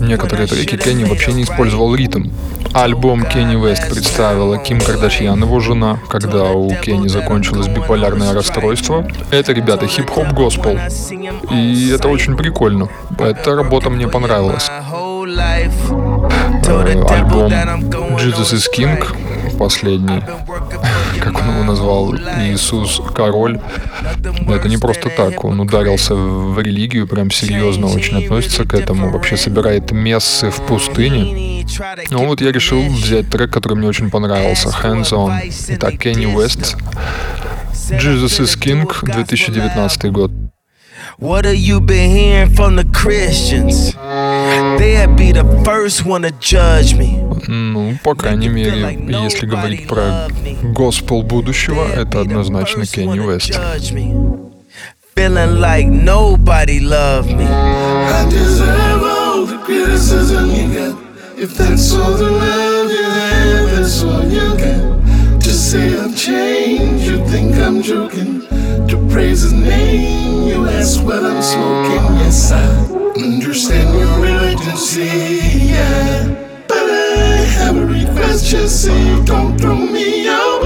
некоторые 0.00 0.46
треки 0.46 0.76
Кенни 0.76 1.04
вообще 1.04 1.32
не 1.32 1.42
использовал 1.42 1.94
ритм. 1.94 2.30
Альбом 2.76 3.24
Кенни 3.24 3.56
Вест 3.56 3.88
представила 3.88 4.58
Ким 4.58 4.80
Кардашьян, 4.80 5.42
его 5.42 5.60
жена, 5.60 5.98
когда 6.10 6.50
у 6.50 6.68
Кенни 6.74 7.08
закончилось 7.08 7.68
биполярное 7.68 8.34
расстройство. 8.34 9.08
Это, 9.30 9.52
ребята, 9.52 9.86
хип-хоп 9.86 10.34
госпел. 10.34 10.78
И 11.50 11.90
это 11.90 12.08
очень 12.08 12.36
прикольно. 12.36 12.88
Эта 13.18 13.56
работа 13.56 13.88
мне 13.88 14.08
понравилась. 14.08 14.68
Э, 14.68 14.82
альбом 17.08 17.50
Jesus 18.18 18.52
is 18.52 18.66
King 18.76 19.02
последний, 19.56 20.22
как 21.20 21.38
он 21.40 21.50
его 21.50 21.64
назвал, 21.64 22.14
Иисус 22.14 23.00
Король. 23.14 23.60
Это 24.48 24.68
не 24.68 24.76
просто 24.76 25.10
так, 25.10 25.44
он 25.44 25.60
ударился 25.60 26.14
в 26.14 26.58
религию, 26.60 27.06
прям 27.06 27.30
серьезно 27.30 27.86
очень 27.86 28.24
относится 28.24 28.64
к 28.64 28.74
этому, 28.74 29.10
вообще 29.10 29.36
собирает 29.36 29.92
мессы 29.92 30.50
в 30.50 30.62
пустыне. 30.66 31.66
Ну 32.10 32.26
вот 32.26 32.40
я 32.40 32.52
решил 32.52 32.82
взять 32.82 33.28
трек, 33.30 33.52
который 33.52 33.74
мне 33.74 33.88
очень 33.88 34.10
понравился, 34.10 34.68
Hands 34.68 35.10
On. 35.10 35.52
Итак, 35.68 35.98
Кенни 35.98 36.26
Уэст, 36.26 36.76
Jesus 37.90 38.40
is 38.40 38.58
King, 38.58 38.86
2019 39.02 40.12
год. 40.12 40.30
What 41.17 41.45
have 41.45 41.55
you 41.55 41.79
been 41.79 42.11
hearing 42.11 42.53
from 42.55 42.75
the 42.75 42.85
Christians? 42.85 43.93
They'd 44.79 45.15
be 45.15 45.31
the 45.31 45.45
first 45.63 46.05
one 46.05 46.23
to 46.23 46.31
judge 46.39 46.95
me. 46.95 47.19
Ну, 47.47 47.97
по 48.03 48.15
крайней 48.15 48.49
мере, 48.49 48.99
если 49.23 49.45
говорить 49.45 49.87
про 49.87 50.27
госпел 50.63 51.23
будущего, 51.23 51.85
это 51.85 52.21
однозначно 52.21 52.85
Кенни 52.85 53.19
Уэст. 53.19 53.51
Feeling 55.13 55.59
like 55.59 55.87
nobody 55.87 56.79
loved 56.79 57.35
me. 57.35 57.45
I 57.45 58.25
deserve 58.29 59.03
all 59.03 59.45
the 59.45 59.57
criticism 59.65 60.49
you 60.49 60.71
get. 60.71 60.95
If 61.37 61.57
that's 61.57 61.93
all 61.93 62.13
the 62.13 62.31
love 62.31 62.89
you 62.89 63.03
have, 63.03 63.75
that's 63.75 64.03
all 64.03 64.23
you 64.23 64.55
get. 64.55 65.41
To 65.41 65.49
say 65.51 65.99
I've 65.99 66.15
changed, 66.15 67.03
you 67.05 67.25
think 67.27 67.55
I'm 67.57 67.81
joking. 67.81 68.47
to 68.88 68.96
praise 69.10 69.42
his 69.42 69.52
name. 69.52 70.48
You 70.48 70.66
ask 70.66 71.02
what 71.02 71.24
I'm 71.24 71.42
smoking, 71.42 72.16
yes, 72.18 72.52
I 72.52 72.64
understand 73.16 73.98
your 73.98 74.76
see 74.76 75.70
yeah. 75.70 76.28
But 76.68 76.90
I 76.90 77.44
have 77.58 77.76
a 77.76 77.86
request, 77.86 78.52
you 78.52 78.68
see. 78.68 79.24
don't 79.24 79.58
throw 79.58 79.74
me 79.74 80.28
out. 80.28 80.62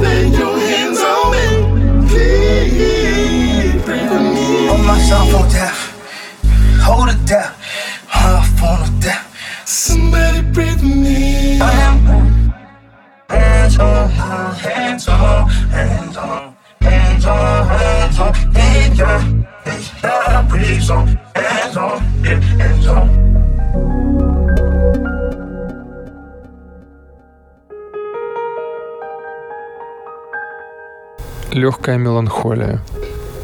Lay 0.00 0.28
your 0.28 0.58
hands 0.58 1.00
on 1.00 1.30
me, 1.32 2.08
please. 2.08 3.82
Pray 3.84 4.06
for 4.08 4.20
me. 4.20 4.66
Hold 4.68 4.86
my 4.86 4.98
cell 4.98 5.26
phone 5.26 5.48
down, 5.50 5.74
hold 6.86 7.08
it 7.08 7.26
down, 7.26 7.52
my 8.14 8.44
phone 8.58 9.00
down. 9.00 9.24
Somebody 9.64 10.42
pray 10.52 10.70
for 10.76 10.84
me. 10.84 11.58
I 11.60 11.72
am 11.88 11.96
hands 13.28 13.78
on, 13.78 14.10
hands 14.10 15.08
on, 15.08 15.48
hands 15.48 16.16
on. 16.16 16.53
hands 17.24 18.18
Легкая 31.52 31.98
меланхолия, 31.98 32.80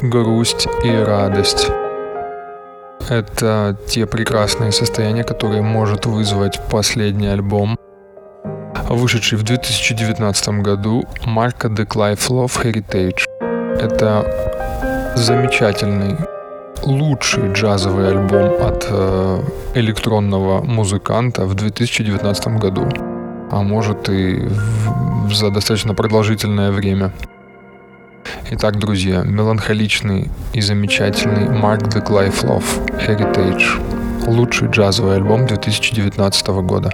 грусть 0.01 0.67
и 0.83 0.91
радость. 0.91 1.69
Это 3.09 3.77
те 3.87 4.05
прекрасные 4.05 4.73
состояния, 4.73 5.23
которые 5.23 5.61
может 5.61 6.05
вызвать 6.05 6.59
последний 6.69 7.27
альбом 7.27 7.79
вышедший 8.89 9.37
в 9.37 9.43
2019 9.43 10.49
году 10.61 11.05
Марка 11.25 11.69
The 11.69 11.87
Clive 11.87 12.27
Love 12.29 12.61
Heritage. 12.61 13.30
Это 13.81 15.13
замечательный, 15.15 16.15
лучший 16.83 17.51
джазовый 17.51 18.09
альбом 18.09 18.61
от 18.61 18.85
э, 18.87 19.39
электронного 19.73 20.61
музыканта 20.61 21.45
в 21.45 21.55
2019 21.55 22.59
году, 22.59 22.87
а 23.49 23.63
может 23.63 24.07
и 24.07 24.47
в, 25.25 25.33
за 25.33 25.49
достаточно 25.49 25.95
продолжительное 25.95 26.69
время. 26.71 27.11
Итак, 28.51 28.77
друзья, 28.77 29.23
меланхоличный 29.23 30.29
и 30.53 30.61
замечательный 30.61 31.47
Mark 31.47 31.89
the 31.89 32.05
Clive 32.05 32.39
Love 32.43 32.87
Heritage. 33.07 34.27
Лучший 34.27 34.67
джазовый 34.67 35.15
альбом 35.15 35.47
2019 35.47 36.47
года. 36.47 36.91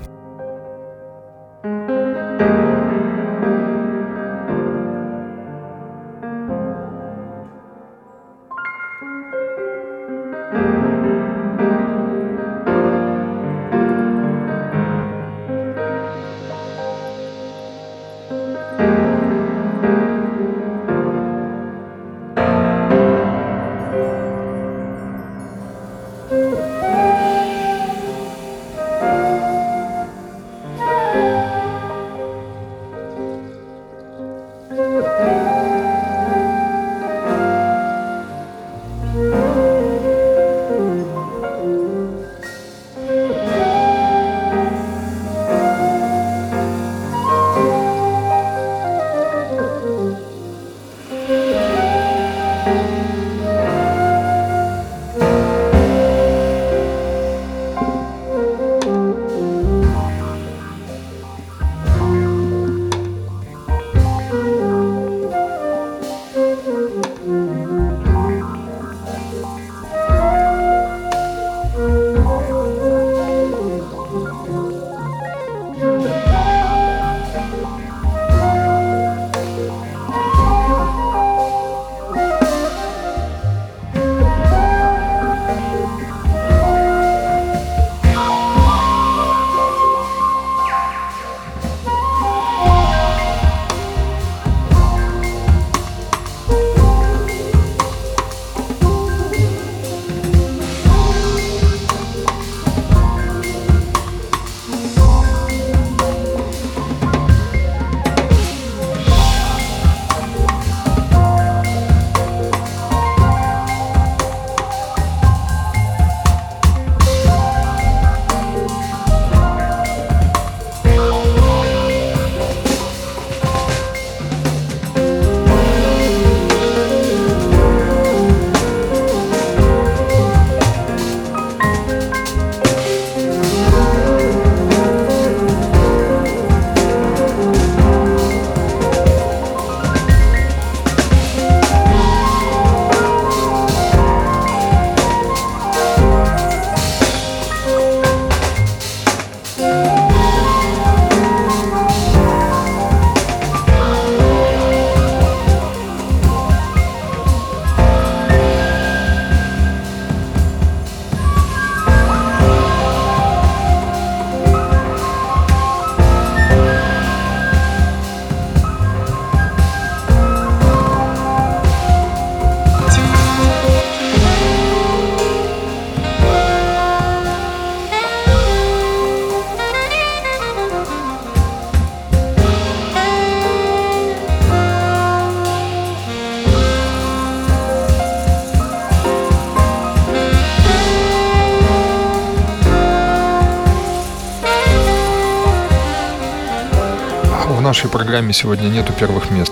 Программе 198.08 198.32
сегодня 198.32 198.70
нету 198.70 198.94
первых 198.94 199.32
мест, 199.32 199.52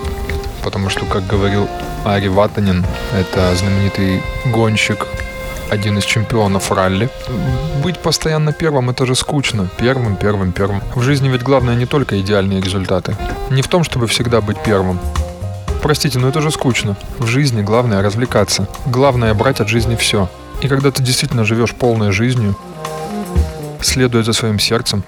потому 0.63 0.89
что, 0.89 1.05
как 1.05 1.27
говорил 1.27 1.67
Ари 2.05 2.29
Ватанин, 2.29 2.85
это 3.13 3.53
знаменитый 3.53 4.23
гонщик, 4.45 5.07
один 5.69 5.97
из 5.97 6.05
чемпионов 6.05 6.71
ралли. 6.71 7.09
Быть 7.83 7.99
постоянно 7.99 8.53
первым– 8.53 8.89
это 8.91 9.05
же 9.05 9.13
скучно. 9.15 9.67
Первым, 9.77 10.15
первым, 10.15 10.53
первым. 10.53 10.81
В 10.95 11.01
жизни 11.01 11.27
ведь 11.27 11.43
главное 11.43 11.75
не 11.75 11.85
только 11.85 12.17
идеальные 12.21 12.61
результаты. 12.61 13.17
Не 13.49 13.61
в 13.61 13.67
том, 13.67 13.83
чтобы 13.83 14.07
всегда 14.07 14.39
быть 14.39 14.63
первым. 14.63 15.01
Простите, 15.81 16.17
но 16.17 16.29
это 16.29 16.39
же 16.39 16.49
скучно. 16.49 16.95
В 17.19 17.27
жизни 17.27 17.61
главное 17.61 18.01
развлекаться. 18.01 18.69
Главное 18.85 19.33
брать 19.33 19.59
от 19.59 19.67
жизни 19.67 19.97
все. 19.97 20.29
И 20.61 20.69
когда 20.69 20.91
ты 20.91 21.03
действительно 21.03 21.43
живешь 21.43 21.73
полной 21.73 22.13
жизнью, 22.13 22.55
следуя 23.81 24.23
за 24.23 24.31
своим 24.31 24.59
сердцем, 24.59 25.03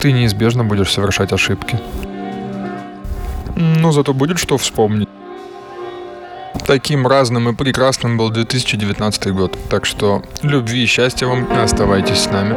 ты 0.00 0.12
неизбежно 0.12 0.64
будешь 0.64 0.90
совершать 0.90 1.32
ошибки. 1.32 1.78
Но 3.56 3.92
зато 3.92 4.14
будет 4.14 4.38
что 4.38 4.56
вспомнить. 4.56 5.08
Таким 6.66 7.06
разным 7.06 7.48
и 7.48 7.54
прекрасным 7.54 8.16
был 8.16 8.30
2019 8.30 9.32
год. 9.32 9.58
Так 9.68 9.84
что 9.84 10.22
любви 10.42 10.84
и 10.84 10.86
счастья 10.86 11.26
вам 11.26 11.44
и 11.44 11.58
оставайтесь 11.58 12.18
с 12.18 12.30
нами. 12.30 12.54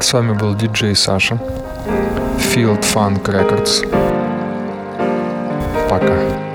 С 0.00 0.12
вами 0.12 0.32
был 0.32 0.54
диджей 0.54 0.96
Саша. 0.96 1.38
Field 2.38 2.82
Funk 2.82 3.24
Records. 3.24 3.86
Пока. 5.88 6.45